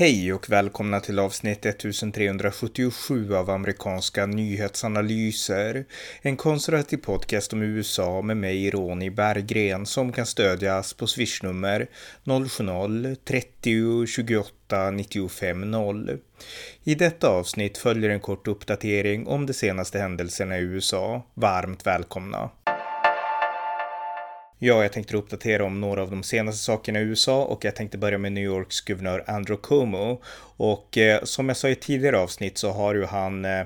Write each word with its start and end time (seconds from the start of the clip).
Hej 0.00 0.32
och 0.32 0.50
välkomna 0.50 1.00
till 1.00 1.18
avsnitt 1.18 1.66
1377 1.66 3.34
av 3.34 3.50
amerikanska 3.50 4.26
nyhetsanalyser. 4.26 5.84
En 6.22 6.36
konservativ 6.36 6.96
podcast 6.96 7.52
om 7.52 7.62
USA 7.62 8.22
med 8.22 8.36
mig, 8.36 8.70
Ronny 8.70 9.10
Berggren, 9.10 9.86
som 9.86 10.12
kan 10.12 10.26
stödjas 10.26 10.94
på 10.94 11.06
swishnummer 11.06 11.86
070-30 12.24 14.06
28 14.06 14.90
95 14.90 15.70
0. 15.70 16.18
I 16.84 16.94
detta 16.94 17.28
avsnitt 17.28 17.78
följer 17.78 18.10
en 18.10 18.20
kort 18.20 18.48
uppdatering 18.48 19.26
om 19.26 19.46
de 19.46 19.52
senaste 19.52 19.98
händelserna 19.98 20.58
i 20.58 20.60
USA. 20.60 21.26
Varmt 21.34 21.86
välkomna! 21.86 22.50
Ja, 24.62 24.82
jag 24.82 24.92
tänkte 24.92 25.16
uppdatera 25.16 25.64
om 25.64 25.80
några 25.80 26.02
av 26.02 26.10
de 26.10 26.22
senaste 26.22 26.64
sakerna 26.64 27.00
i 27.00 27.02
USA 27.02 27.44
och 27.44 27.64
jag 27.64 27.76
tänkte 27.76 27.98
börja 27.98 28.18
med 28.18 28.32
New 28.32 28.44
Yorks 28.44 28.80
guvernör 28.80 29.24
Andrew 29.26 29.62
Cuomo. 29.62 30.22
Och 30.56 30.98
eh, 30.98 31.22
som 31.22 31.48
jag 31.48 31.56
sa 31.56 31.68
i 31.68 31.74
tidigare 31.74 32.18
avsnitt 32.18 32.58
så 32.58 32.70
har 32.70 32.94
ju 32.94 33.04
han 33.04 33.44
eh, 33.44 33.62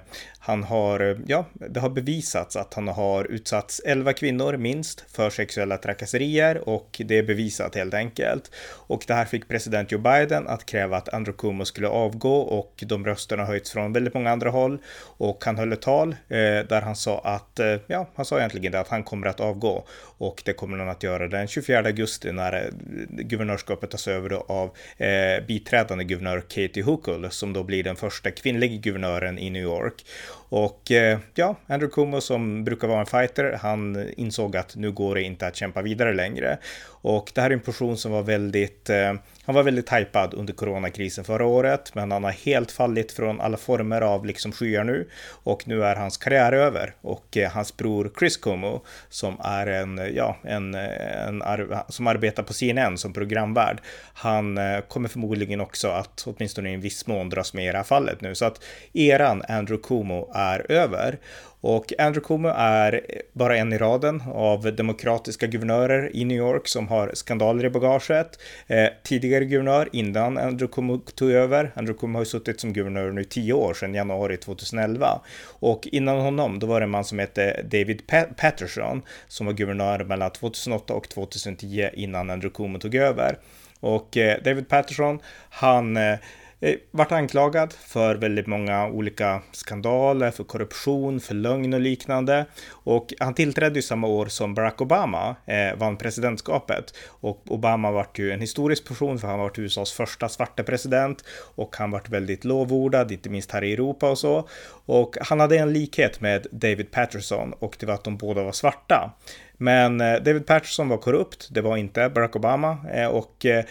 han 0.47 0.65
har, 0.65 1.01
eh, 1.01 1.17
ja, 1.27 1.45
det 1.53 1.81
har 1.81 1.91
bevisats 1.91 2.57
att 2.57 2.75
han 2.75 2.89
har 2.89 3.25
utsatts 3.25 3.81
11 3.85 4.13
kvinnor 4.13 4.57
minst 4.57 5.05
för 5.11 5.31
sexuella 5.31 5.77
trakasserier 5.77 6.69
och 6.69 7.01
det 7.05 7.19
är 7.19 7.23
bevisat 7.23 7.75
helt 7.75 7.95
enkelt. 7.95 8.51
Och 8.87 9.05
det 9.07 9.15
här 9.15 9.25
fick 9.25 9.49
president 9.49 9.93
Joe 9.93 10.01
Biden 10.01 10.49
att 10.49 10.67
kräva 10.67 10.97
att 10.97 11.09
Andrew 11.09 11.39
Cuomo 11.39 11.65
skulle 11.65 11.89
avgå 11.89 12.37
och 12.37 12.85
de 12.87 13.05
rösterna 13.05 13.43
har 13.43 13.47
höjts 13.47 13.73
från 13.73 13.93
väldigt 13.93 14.15
många 14.15 14.31
andra 14.31 14.51
håll. 14.51 14.79
Och 15.17 15.45
han 15.45 15.59
höll 15.59 15.73
ett 15.73 15.83
tal 15.83 16.13
eh, 16.13 16.37
där 16.69 16.81
han 16.83 16.97
sa 16.97 17.19
att, 17.19 17.61
eh, 17.61 17.77
ja, 17.87 18.11
han 18.15 18.25
sa 18.25 18.39
egentligen 18.39 18.73
det 18.73 18.81
att 18.81 18.89
han 18.89 19.03
kommer 19.05 19.27
att 19.27 19.41
avgå 19.41 19.85
och 20.19 20.43
det 20.45 20.53
kommer 20.53 20.77
han 20.85 20.93
att 20.97 21.03
göra 21.03 21.29
den 21.29 21.47
24 21.49 21.79
augusti 21.79 22.33
när 22.33 22.53
eh, 22.53 22.69
guvernörskapet 23.09 23.91
tas 23.91 24.09
över 24.09 24.33
av 24.33 24.71
eh, 24.97 25.45
biträdande 25.47 26.05
guvernör 26.05 26.41
Katie 26.41 26.83
Hochul 26.83 27.31
som 27.31 27.53
då 27.53 27.63
blir 27.63 27.85
den 27.85 27.97
första 27.97 28.31
kvinnliga 28.31 28.77
guvernören 28.77 29.39
i 29.39 29.51
New 29.51 29.63
York. 29.63 30.05
Och 30.49 30.91
eh, 30.91 31.19
ja, 31.35 31.57
Andrew 31.67 31.95
Cuomo 31.95 32.21
som 32.21 32.65
brukar 32.65 32.89
vara 32.89 33.01
en 33.01 33.07
fighter, 33.07 33.59
han 33.63 34.09
insåg 34.17 34.57
att 34.57 34.77
nu 34.77 34.93
går 34.93 35.15
det 35.15 35.23
inte 35.23 35.47
att 35.47 35.57
kämpa 35.57 35.83
vidare 35.83 36.15
längre. 36.15 36.59
Och 37.05 37.33
det 37.35 37.41
här 37.41 37.51
är 37.51 37.55
en 37.55 37.61
person 37.61 37.97
som 37.97 38.13
var 38.13 38.23
väldigt, 38.23 38.91
eh, 38.91 39.15
han 39.45 39.55
var 39.55 39.63
väldigt 39.63 39.93
hypad 39.93 40.35
under 40.35 40.53
coronakrisen 40.53 41.25
förra 41.25 41.47
året, 41.47 41.95
men 41.95 42.13
han 42.13 42.25
har 42.25 42.31
helt 42.31 42.73
fallit 42.73 43.13
från 43.13 43.41
alla 43.41 43.57
former 43.57 44.01
av 44.01 44.27
liksom 44.27 44.53
skyar 44.53 44.85
nu. 44.85 45.09
Och 45.31 45.69
nu 45.69 45.85
är 45.85 45.97
hans 45.97 46.17
karriär 46.17 46.53
över 46.53 46.95
och 47.01 47.37
eh, 47.37 47.51
hans 47.51 47.77
bror 47.77 48.11
Chris 48.19 48.37
Cuomo 48.37 48.85
som 49.09 49.41
är 49.45 49.67
en, 49.67 50.15
ja, 50.15 50.37
en, 50.43 50.74
Eh, 50.75 51.29
en 51.29 51.43
som 51.89 52.07
arbetar 52.07 52.43
på 52.43 52.53
CNN 52.53 52.99
som 52.99 53.13
programvärd. 53.13 53.81
Han 54.15 54.59
eh, 54.59 54.81
kommer 54.81 55.09
förmodligen 55.09 55.61
också 55.61 55.89
att 55.89 56.25
åtminstone 56.27 56.71
i 56.71 56.75
en 56.75 56.81
viss 56.81 57.07
mån 57.07 57.29
dras 57.29 57.55
med 57.55 57.65
i 57.65 57.73
det 57.73 57.77
här 57.77 57.85
fallet 57.85 58.21
nu. 58.21 58.35
Så 58.35 58.45
att 58.45 58.65
eran 58.93 59.43
Andrew 59.49 59.83
Cuomo 59.89 60.31
är 60.35 60.73
över. 60.73 61.19
Och 61.67 61.93
Andrew 61.99 62.27
Cuomo 62.27 62.49
är 62.57 63.01
bara 63.33 63.57
en 63.57 63.73
i 63.73 63.79
raden 63.79 64.23
av 64.27 64.75
demokratiska 64.77 65.47
guvernörer 65.47 66.17
i 66.17 66.25
New 66.25 66.37
York 66.37 66.69
som 66.69 66.89
har 66.89 67.11
skandaler 67.15 67.65
i 67.65 67.71
bagaget. 67.71 68.39
Eh, 68.67 68.89
tidigare 69.03 69.45
guvernör 69.45 69.89
innan 69.93 70.39
Andrew 70.39 70.75
Cuomo 70.75 70.99
tog 70.99 71.31
över. 71.31 71.73
Andrew 71.75 72.01
Cuomo 72.01 72.19
har 72.19 72.23
ju 72.23 72.27
suttit 72.27 72.61
som 72.61 72.73
guvernör 72.73 73.11
nu 73.11 73.25
tio 73.25 73.53
år 73.53 73.75
sedan 73.75 73.95
januari 73.95 74.37
2011. 74.37 75.21
Och 75.47 75.89
innan 75.93 76.21
honom, 76.21 76.59
då 76.59 76.67
var 76.67 76.81
det 76.81 76.85
en 76.85 76.91
man 76.91 77.05
som 77.05 77.19
hette 77.19 77.63
David 77.63 78.07
Pat 78.07 78.37
Patterson 78.37 79.03
som 79.29 79.47
var 79.47 79.53
guvernör 79.53 80.05
mellan 80.05 80.31
2008 80.31 80.95
och 80.95 81.09
2010 81.09 81.89
innan 81.93 82.31
Andrew 82.31 82.55
Cuomo 82.55 82.79
tog 82.79 82.95
över. 82.95 83.39
Och 83.81 84.17
eh, 84.17 84.43
David 84.45 84.69
Patterson, 84.69 85.21
han 85.51 85.97
eh, 85.97 86.19
Eh, 86.65 86.77
varit 86.91 87.13
anklagad 87.13 87.73
för 87.73 88.15
väldigt 88.15 88.47
många 88.47 88.89
olika 88.89 89.43
skandaler, 89.53 90.31
för 90.31 90.45
korruption, 90.45 91.21
för 91.21 91.35
lögn 91.35 91.75
och 91.75 91.81
liknande. 91.81 92.47
Och 92.71 93.15
han 93.21 93.35
tillträdde 93.35 93.79
ju 93.79 93.83
samma 93.83 94.07
år 94.07 94.27
som 94.27 94.55
Barack 94.55 94.81
Obama 94.81 95.37
eh, 95.47 95.79
vann 95.79 95.97
presidentskapet. 95.97 96.95
Och 97.07 97.43
Obama 97.49 97.91
vart 97.91 98.19
ju 98.19 98.33
en 98.33 98.41
historisk 98.41 98.89
person 98.89 99.19
för 99.19 99.29
han 99.29 99.39
vart 99.39 99.59
USAs 99.59 99.93
första 99.93 100.29
svarta 100.29 100.63
president 100.63 101.25
och 101.55 101.77
han 101.77 101.91
vart 101.91 102.09
väldigt 102.09 102.45
lovordad, 102.45 103.13
inte 103.13 103.31
minst 103.31 103.51
här 103.51 103.65
i 103.65 103.73
Europa 103.73 104.11
och 104.11 104.19
så. 104.19 104.49
Och 104.87 105.17
han 105.21 105.41
hade 105.41 105.59
en 105.59 105.73
likhet 105.73 106.21
med 106.21 106.47
David 106.51 106.91
Patterson 106.91 107.53
och 107.59 107.77
det 107.79 107.87
var 107.87 107.95
att 107.95 108.05
de 108.05 108.17
båda 108.17 108.43
var 108.43 108.53
svarta. 108.53 109.15
Men 109.59 110.01
eh, 110.01 110.15
David 110.15 110.47
Patterson 110.47 110.89
var 110.89 110.97
korrupt, 110.97 111.49
det 111.51 111.61
var 111.61 111.77
inte 111.77 112.09
Barack 112.09 112.37
Obama. 112.37 112.79
Eh, 112.95 113.07
och 113.07 113.47
eh, 113.47 113.65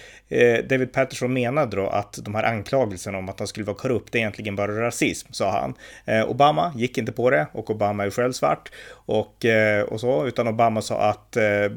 David 0.70 0.94
Patterson 0.94 1.34
menade 1.34 1.76
då 1.76 1.88
att 1.88 2.20
de 2.22 2.36
här 2.36 2.44
anklagelserna 2.44 3.18
om 3.18 3.30
att 3.30 3.40
han 3.40 3.48
skulle 3.48 3.66
vara 3.66 3.78
korrupt, 3.78 4.12
det 4.12 4.18
är 4.18 4.20
egentligen 4.20 4.56
bara 4.56 4.82
rasism, 4.82 5.28
sa 5.32 5.52
han. 5.52 5.74
Obama 6.28 6.74
gick 6.76 6.98
inte 6.98 7.12
på 7.12 7.30
det 7.30 7.48
och 7.52 7.70
Obama 7.70 8.06
är 8.06 8.10
själv 8.10 8.32
svart 8.32 8.72
och, 8.92 9.46
och 9.88 10.00
så, 10.00 10.28
utan 10.28 10.48
Obama 10.48 10.82
sa 10.82 11.02
att 11.02 11.32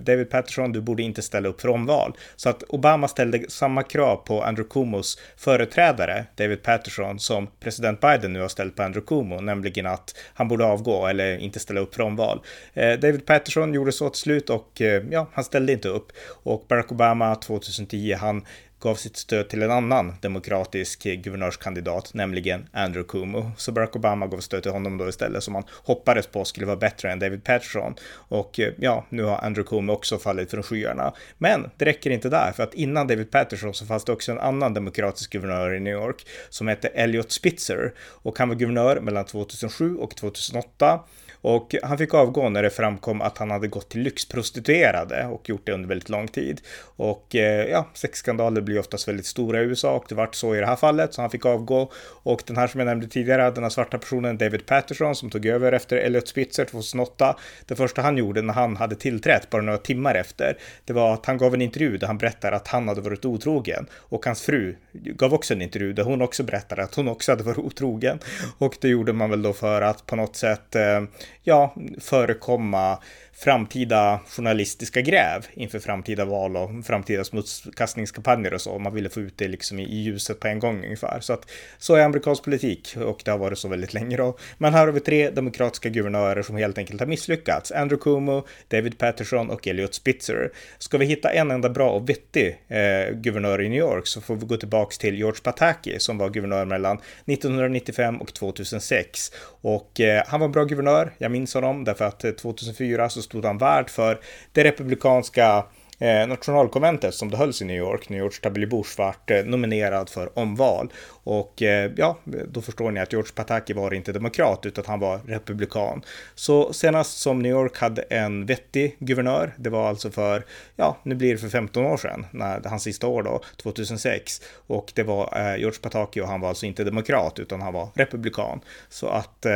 David 0.05 0.31
Patterson, 0.31 0.73
du 0.73 0.81
borde 0.81 1.03
inte 1.03 1.23
ställa 1.23 1.49
upp 1.49 1.61
för 1.61 1.69
omval. 1.69 2.17
Så 2.37 2.49
att 2.49 2.63
Obama 2.63 3.09
ställde 3.09 3.51
samma 3.51 3.83
krav 3.83 4.17
på 4.17 4.43
Andrew 4.43 4.71
Cuomos 4.71 5.19
företrädare, 5.37 6.25
David 6.35 6.63
Patterson, 6.63 7.19
som 7.19 7.49
president 7.61 8.01
Biden 8.01 8.33
nu 8.33 8.41
har 8.41 8.49
ställt 8.49 8.77
på 8.77 8.83
Andrew 8.83 9.07
Cuomo, 9.07 9.41
nämligen 9.41 9.87
att 9.87 10.17
han 10.35 10.49
borde 10.49 10.65
avgå 10.65 11.07
eller 11.07 11.39
inte 11.39 11.59
ställa 11.59 11.81
upp 11.81 11.95
för 11.95 12.03
omval. 12.03 12.41
David 12.75 13.27
Patterson 13.27 13.75
gjorde 13.75 13.93
så 13.97 14.11
till 14.11 14.21
slut 14.21 14.51
och 14.51 14.81
eh, 14.81 15.03
ja, 15.11 15.29
han 15.33 15.45
ställde 15.45 15.73
inte 15.73 15.89
upp. 15.89 16.13
Och 16.43 16.65
Barack 16.69 16.93
Obama 16.93 17.35
2010, 17.35 18.15
han 18.21 18.45
gav 18.81 18.95
sitt 18.95 19.17
stöd 19.17 19.49
till 19.49 19.63
en 19.63 19.71
annan 19.71 20.15
demokratisk 20.23 21.07
eh, 21.07 21.15
guvernörskandidat, 21.15 22.15
nämligen 22.15 22.69
Andrew 22.73 23.09
Cuomo. 23.09 23.51
Så 23.57 23.73
Barack 23.73 23.97
Obama 23.97 24.27
gav 24.27 24.39
stöd 24.39 24.63
till 24.63 24.73
honom 24.73 24.99
då 24.99 25.09
istället, 25.09 25.43
som 25.43 25.55
han 25.55 25.65
hoppades 25.85 26.27
på 26.27 26.45
skulle 26.45 26.67
vara 26.67 26.77
bättre 26.77 27.13
än 27.13 27.19
David 27.19 27.45
Patterson. 27.45 27.95
Och 28.13 28.61
eh, 28.61 28.73
ja, 28.79 29.05
nu 29.09 29.23
har 29.23 29.39
Andrew 29.39 29.69
Cuomo 29.69 29.93
också 29.93 30.19
fallit 30.19 30.51
från 30.51 30.63
skyarna. 30.63 31.13
Men 31.39 31.71
det 31.77 31.85
räcker 31.85 32.11
inte 32.11 32.29
där, 32.29 32.53
för 32.53 32.63
att 32.63 32.75
innan 32.75 33.07
David 33.07 33.31
Patterson 33.31 33.75
så 33.75 33.87
fanns 33.87 34.05
det 34.05 34.13
också 34.13 34.33
en 34.33 34.39
annan 34.39 34.75
demokratisk 34.75 35.33
guvernör 35.33 35.75
i 35.75 35.81
New 35.81 35.93
York 35.93 36.27
som 36.49 36.69
hette 36.69 36.89
Elliot 36.89 37.33
Spitzer 37.33 37.95
och 37.99 38.39
han 38.39 38.49
var 38.49 38.57
guvernör 38.57 39.01
mellan 39.01 39.25
2007 39.25 39.97
och 39.97 40.17
2008. 40.17 41.01
Och 41.47 41.75
han 41.83 41.99
fick 41.99 42.15
avgå 42.15 42.49
när 42.49 42.63
det 42.63 42.71
framkom 42.71 43.21
att 43.21 43.39
han 43.39 43.51
hade 43.51 43.69
gått 43.69 43.89
till 43.89 44.01
lyxprostituerade 44.01 45.27
och 45.27 45.49
gjort 45.49 45.67
det 45.67 45.73
under 45.73 45.89
väldigt 45.89 46.09
lång 46.09 46.29
tid. 46.29 46.61
Och 46.97 47.37
eh, 47.37 47.67
ja, 47.71 47.89
sexskandaler 47.95 48.61
blir 48.61 48.79
oftast 48.79 49.09
väldigt 49.09 49.27
stora 49.27 49.61
i 49.61 49.65
USA 49.65 49.97
och 49.97 50.05
det 50.09 50.15
vart 50.15 50.35
så 50.35 50.55
i 50.55 50.61
det 50.61 50.67
här 50.67 50.77
fallet, 50.77 51.15
så 51.15 51.21
han 51.21 51.31
fick 51.31 51.47
avgå. 51.47 51.93
Och 52.23 52.43
den 52.47 52.57
här 52.57 52.67
som 52.67 52.81
jag 52.81 52.87
nämnde 52.87 53.07
tidigare, 53.07 53.51
den 53.51 53.63
här 53.63 53.71
svarta 53.71 53.99
personen 53.99 54.39
David 54.39 54.67
Patterson 54.67 55.15
som 55.15 55.31
tog 55.31 55.47
över 55.47 55.73
efter 55.73 55.97
Elliot 55.97 56.29
Spitzer 56.29 56.65
2008. 56.65 57.37
Det 57.67 57.77
första 57.77 58.03
han 58.03 58.17
gjorde 58.17 58.43
när 58.43 58.55
han 58.55 58.77
hade 58.77 58.95
tillträtt, 58.95 59.51
bara 59.51 59.63
några 59.63 59.79
timmar 59.79 60.15
efter, 60.15 60.59
det 60.85 60.93
var 60.93 61.15
att 61.15 61.27
han 61.27 61.39
gav 61.39 61.55
en 61.55 61.63
intervju 61.63 61.97
där 61.97 62.07
han 62.07 62.19
berättade 62.19 62.57
att 62.57 62.69
han 62.69 62.89
hade 62.89 63.01
varit 63.01 63.25
otrogen. 63.25 63.87
Och 63.95 64.27
hans 64.27 64.43
fru 64.43 64.77
gav 64.93 65.35
också 65.35 65.55
en 65.55 65.63
intervju 65.63 65.93
där 65.93 66.03
hon 66.03 66.23
också 66.23 66.43
berättade 66.43 66.83
att 66.83 66.95
hon 66.95 67.09
också 67.09 67.33
hade 67.33 67.43
varit 67.43 67.59
otrogen. 67.59 68.19
Och 68.59 68.77
det 68.81 68.89
gjorde 68.89 69.13
man 69.13 69.31
väl 69.31 69.43
då 69.43 69.53
för 69.53 69.83
att 69.83 70.07
på 70.07 70.17
något 70.17 70.37
sätt 70.37 70.75
eh, 70.75 71.03
ja, 71.43 71.75
förekomma 72.01 72.99
framtida 73.39 74.21
journalistiska 74.29 75.01
gräv 75.01 75.47
inför 75.55 75.79
framtida 75.79 76.25
val 76.25 76.57
och 76.57 76.71
framtida 76.85 77.25
smutskastningskampanjer 77.25 78.55
och 78.55 78.61
så. 78.61 78.79
Man 78.79 78.95
ville 78.95 79.09
få 79.09 79.21
ut 79.21 79.39
det 79.39 79.49
liksom 79.49 79.79
i 79.79 80.03
ljuset 80.03 80.41
på 80.41 80.49
en 80.49 80.59
gång 80.59 80.85
ungefär. 80.85 81.21
Så 81.21 81.33
att 81.33 81.51
så 81.79 81.95
är 81.95 82.05
amerikansk 82.05 82.45
politik 82.45 82.97
och 82.97 83.23
det 83.25 83.31
har 83.31 83.39
varit 83.39 83.59
så 83.59 83.69
väldigt 83.69 83.95
länge 83.95 84.17
då. 84.17 84.37
Men 84.59 84.75
här 84.75 84.87
har 84.87 84.93
vi 84.93 85.01
tre 85.01 85.31
demokratiska 85.31 85.89
guvernörer 85.89 86.43
som 86.43 86.57
helt 86.57 86.79
enkelt 86.79 87.01
har 87.01 87.07
misslyckats. 87.07 87.73
Andrew 87.73 88.03
Cuomo, 88.03 88.47
David 88.69 88.99
Patterson 88.99 89.51
och 89.51 89.67
Elliot 89.67 89.95
Spitzer. 89.95 90.53
Ska 90.79 90.99
vi 90.99 91.07
hitta 91.07 91.31
en 91.31 91.51
enda 91.51 91.69
bra 91.69 91.91
och 91.91 92.09
vettig 92.09 92.61
eh, 92.69 93.15
guvernör 93.15 93.63
i 93.63 93.69
New 93.69 93.79
York 93.79 94.07
så 94.07 94.21
får 94.21 94.37
vi 94.37 94.47
gå 94.47 94.57
tillbaks 94.57 94.99
till 94.99 95.19
George 95.19 95.41
Pataki 95.43 95.99
som 95.99 96.19
var 96.19 96.31
guvernör 96.31 96.65
mellan 96.65 96.99
1995 97.27 98.21
och 98.21 98.35
2006. 98.35 99.33
Och 99.61 100.01
eh, 100.01 100.23
han 100.27 100.41
var 100.41 100.47
en 100.47 100.53
bra 100.53 100.65
guvernör. 100.65 101.13
Jag 101.19 101.31
minns 101.31 101.55
honom 101.55 101.85
därför 101.85 102.05
att 102.05 102.25
eh, 102.25 102.31
2004 102.31 103.09
så 103.09 103.23
stod 103.27 103.45
han 103.45 103.59
värd 103.59 103.91
för. 103.91 104.21
Det 104.53 104.65
republikanska 104.65 105.65
eh, 105.99 106.27
nationalkonventet 106.27 107.15
som 107.15 107.31
det 107.31 107.37
hölls 107.37 107.63
i 107.63 107.65
New 107.65 107.77
York 107.77 108.09
när 108.09 108.17
George 108.17 108.39
W. 108.43 108.67
Bush 108.67 108.99
vart 108.99 109.31
eh, 109.31 109.45
nominerad 109.45 110.09
för 110.09 110.39
omval. 110.39 110.93
Och 111.25 111.63
eh, 111.63 111.93
ja, 111.97 112.19
då 112.49 112.63
förstår 112.63 112.91
ni 112.91 113.01
att 113.01 113.13
George 113.13 113.33
Pataki 113.35 113.73
var 113.73 113.95
inte 113.95 114.13
demokrat 114.13 114.67
utan 114.67 114.85
han 114.87 115.01
var 115.01 115.21
republikan. 115.27 116.03
Så 116.35 116.73
senast 116.73 117.19
som 117.19 117.39
New 117.39 117.53
York 117.53 117.79
hade 117.79 118.03
en 118.03 118.47
vettig 118.47 118.97
guvernör, 118.99 119.55
det 119.57 119.71
var 119.71 119.89
alltså 119.89 120.11
för, 120.11 120.45
ja, 120.77 120.97
nu 121.03 121.15
blir 121.15 121.33
det 121.33 121.39
för 121.39 121.49
15 121.49 121.85
år 121.85 121.97
sedan, 121.97 122.27
när 122.31 122.61
hans 122.69 122.83
sista 122.83 123.07
år 123.07 123.23
då, 123.23 123.41
2006. 123.57 124.43
Och 124.67 124.93
det 124.95 125.03
var 125.03 125.33
eh, 125.37 125.57
George 125.57 125.79
Pataki 125.83 126.21
och 126.21 126.29
han 126.29 126.41
var 126.41 126.49
alltså 126.49 126.67
inte 126.67 126.85
demokrat 126.85 127.39
utan 127.39 127.61
han 127.61 127.73
var 127.73 127.89
republikan. 127.95 128.61
Så 128.89 129.09
att 129.09 129.47
eh, 129.47 129.53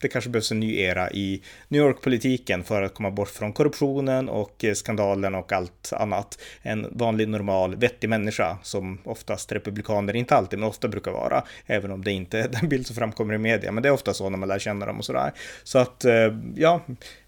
det 0.00 0.08
kanske 0.08 0.30
behövs 0.30 0.52
en 0.52 0.60
ny 0.60 0.80
era 0.80 1.10
i 1.10 1.42
New 1.68 1.82
York-politiken 1.82 2.64
för 2.64 2.82
att 2.82 2.94
komma 2.94 3.10
bort 3.10 3.28
från 3.28 3.52
korruptionen 3.52 4.28
och 4.28 4.64
eh, 4.64 4.74
skandalen 4.74 5.34
och 5.34 5.52
allt 5.52 5.83
annat. 5.92 6.38
En 6.62 6.86
vanlig, 6.92 7.28
normal, 7.28 7.76
vettig 7.76 8.08
människa 8.08 8.58
som 8.62 8.98
oftast 9.04 9.52
republikaner, 9.52 10.16
inte 10.16 10.36
alltid, 10.36 10.58
men 10.58 10.68
ofta 10.68 10.88
brukar 10.88 11.12
vara, 11.12 11.42
även 11.66 11.90
om 11.90 12.04
det 12.04 12.12
inte 12.12 12.38
är 12.38 12.48
den 12.60 12.68
bild 12.68 12.86
som 12.86 12.96
framkommer 12.96 13.34
i 13.34 13.38
media, 13.38 13.72
men 13.72 13.82
det 13.82 13.88
är 13.88 13.92
ofta 13.92 14.14
så 14.14 14.30
när 14.30 14.38
man 14.38 14.48
lär 14.48 14.58
känna 14.58 14.86
dem 14.86 14.98
och 14.98 15.04
sådär. 15.04 15.32
Så 15.64 15.78
att, 15.78 16.04
eh, 16.04 16.38
ja, 16.54 16.80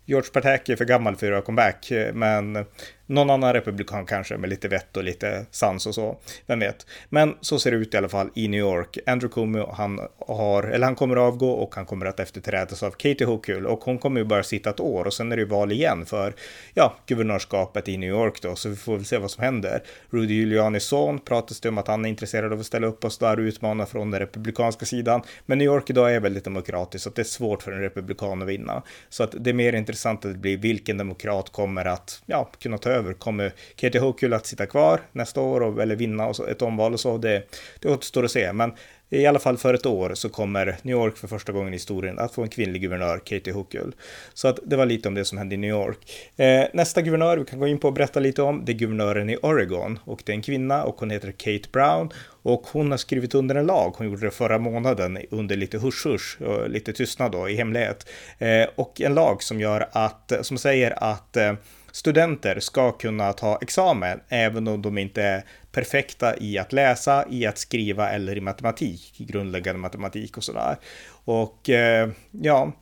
George 0.04 0.30
Pataki 0.32 0.72
är 0.72 0.76
för 0.76 0.84
gammal 0.84 1.16
för 1.16 1.26
att 1.26 1.30
göra 1.30 1.42
comeback, 1.42 1.90
eh, 1.90 2.14
men 2.14 2.64
någon 3.06 3.30
annan 3.30 3.52
republikan 3.52 4.06
kanske 4.06 4.36
med 4.36 4.50
lite 4.50 4.68
vett 4.68 4.96
och 4.96 5.04
lite 5.04 5.46
sans 5.50 5.86
och 5.86 5.94
så. 5.94 6.18
Vem 6.46 6.58
vet. 6.58 6.86
Men 7.08 7.34
så 7.40 7.58
ser 7.58 7.70
det 7.70 7.76
ut 7.76 7.94
i 7.94 7.96
alla 7.96 8.08
fall 8.08 8.30
i 8.34 8.48
New 8.48 8.60
York. 8.60 8.98
Andrew 9.06 9.34
Cuomo, 9.34 9.72
han 9.72 10.00
har, 10.18 10.62
eller 10.62 10.86
han 10.86 10.94
kommer 10.94 11.16
att 11.16 11.32
avgå 11.32 11.50
och 11.50 11.74
han 11.74 11.86
kommer 11.86 12.06
att 12.06 12.20
efterträdas 12.20 12.82
av 12.82 12.90
Katie 12.90 13.26
Hochul 13.26 13.66
och 13.66 13.84
hon 13.84 13.98
kommer 13.98 14.20
ju 14.20 14.24
bara 14.24 14.42
sitta 14.42 14.70
ett 14.70 14.80
år 14.80 15.04
och 15.04 15.14
sen 15.14 15.32
är 15.32 15.36
det 15.36 15.42
ju 15.42 15.48
val 15.48 15.72
igen 15.72 16.06
för, 16.06 16.34
ja, 16.74 16.96
guvernörskapet 17.06 17.88
i 17.88 17.96
New 17.96 18.10
York 18.10 18.42
då, 18.42 18.56
så 18.56 18.68
vi 18.68 18.76
får 18.76 18.96
väl 18.96 19.04
se 19.04 19.18
vad 19.18 19.30
som 19.30 19.44
händer. 19.44 19.82
Rudy 20.10 20.34
Giulianis 20.34 20.84
son 20.84 21.18
pratas 21.18 21.60
det 21.60 21.68
om 21.68 21.78
att 21.78 21.88
han 21.88 22.04
är 22.04 22.08
intresserad 22.08 22.52
av 22.52 22.60
att 22.60 22.66
ställa 22.66 22.86
upp 22.86 23.04
och 23.04 23.12
där 23.20 23.38
och 23.38 23.42
utmana 23.42 23.86
från 23.86 24.10
den 24.10 24.20
republikanska 24.20 24.86
sidan. 24.86 25.22
Men 25.46 25.58
New 25.58 25.66
York 25.66 25.90
idag 25.90 26.14
är 26.14 26.20
väldigt 26.20 26.44
demokratiskt 26.44 27.02
så 27.02 27.08
att 27.08 27.16
det 27.16 27.22
är 27.22 27.24
svårt 27.24 27.62
för 27.62 27.72
en 27.72 27.80
republikan 27.80 28.42
att 28.42 28.48
vinna. 28.48 28.82
Så 29.08 29.22
att 29.22 29.34
det 29.38 29.50
är 29.50 29.54
mer 29.54 29.72
intressant 29.72 30.24
att 30.24 30.32
det 30.32 30.38
blir 30.38 30.56
vilken 30.56 30.98
demokrat 30.98 31.52
kommer 31.52 31.84
att, 31.84 32.22
ja, 32.26 32.50
kunna 32.58 32.78
ta 32.78 32.90
över. 32.96 33.12
Kommer 33.12 33.52
Katie 33.76 34.00
Hochul 34.00 34.32
att 34.32 34.46
sitta 34.46 34.66
kvar 34.66 35.00
nästa 35.12 35.40
år 35.40 35.60
och, 35.60 35.82
eller 35.82 35.96
vinna 35.96 36.26
och 36.26 36.36
så, 36.36 36.46
ett 36.46 36.62
omval 36.62 36.92
och 36.92 37.00
så? 37.00 37.18
Det, 37.18 37.42
det 37.80 37.88
återstår 37.88 38.24
att 38.24 38.30
se. 38.30 38.52
Men 38.52 38.72
i 39.10 39.26
alla 39.26 39.38
fall 39.38 39.56
för 39.56 39.74
ett 39.74 39.86
år 39.86 40.14
så 40.14 40.28
kommer 40.28 40.76
New 40.82 40.96
York 40.96 41.16
för 41.16 41.28
första 41.28 41.52
gången 41.52 41.72
i 41.72 41.76
historien 41.76 42.18
att 42.18 42.34
få 42.34 42.42
en 42.42 42.48
kvinnlig 42.48 42.82
guvernör, 42.82 43.18
Katie 43.18 43.52
Hochul. 43.52 43.94
Så 44.34 44.48
att 44.48 44.58
det 44.64 44.76
var 44.76 44.86
lite 44.86 45.08
om 45.08 45.14
det 45.14 45.24
som 45.24 45.38
hände 45.38 45.54
i 45.54 45.58
New 45.58 45.70
York. 45.70 45.98
Eh, 46.36 46.64
nästa 46.72 47.02
guvernör 47.02 47.38
vi 47.38 47.44
kan 47.44 47.58
gå 47.58 47.66
in 47.66 47.78
på 47.78 47.88
och 47.88 47.94
berätta 47.94 48.20
lite 48.20 48.42
om, 48.42 48.64
det 48.64 48.72
är 48.72 48.76
guvernören 48.76 49.30
i 49.30 49.36
Oregon 49.36 49.98
och 50.04 50.22
det 50.24 50.32
är 50.32 50.34
en 50.34 50.42
kvinna 50.42 50.84
och 50.84 50.96
hon 51.00 51.10
heter 51.10 51.32
Kate 51.32 51.68
Brown 51.72 52.10
och 52.42 52.66
hon 52.72 52.90
har 52.90 52.98
skrivit 52.98 53.34
under 53.34 53.54
en 53.54 53.66
lag. 53.66 53.94
Hon 53.96 54.06
gjorde 54.06 54.26
det 54.26 54.30
förra 54.30 54.58
månaden 54.58 55.18
under 55.30 55.56
lite 55.56 55.78
hush-hush 55.78 56.42
och 56.42 56.70
lite 56.70 56.92
tystnad 56.92 57.32
då 57.32 57.48
i 57.48 57.56
hemlighet 57.56 58.08
eh, 58.38 58.66
och 58.74 59.00
en 59.00 59.14
lag 59.14 59.42
som 59.42 59.60
gör 59.60 59.88
att 59.92 60.32
som 60.40 60.58
säger 60.58 61.04
att 61.04 61.36
eh, 61.36 61.52
studenter 61.96 62.60
ska 62.60 62.92
kunna 62.92 63.32
ta 63.32 63.58
examen 63.62 64.20
även 64.28 64.68
om 64.68 64.82
de 64.82 64.98
inte 64.98 65.22
är 65.22 65.44
perfekta 65.72 66.36
i 66.36 66.58
att 66.58 66.72
läsa, 66.72 67.24
i 67.30 67.46
att 67.46 67.58
skriva 67.58 68.10
eller 68.10 68.36
i 68.36 68.40
matematik, 68.40 69.14
grundläggande 69.18 69.80
matematik 69.80 70.36
och 70.36 70.44
sådär. 70.44 70.76
Och 71.24 71.70
eh, 71.70 72.08
ja, 72.30 72.72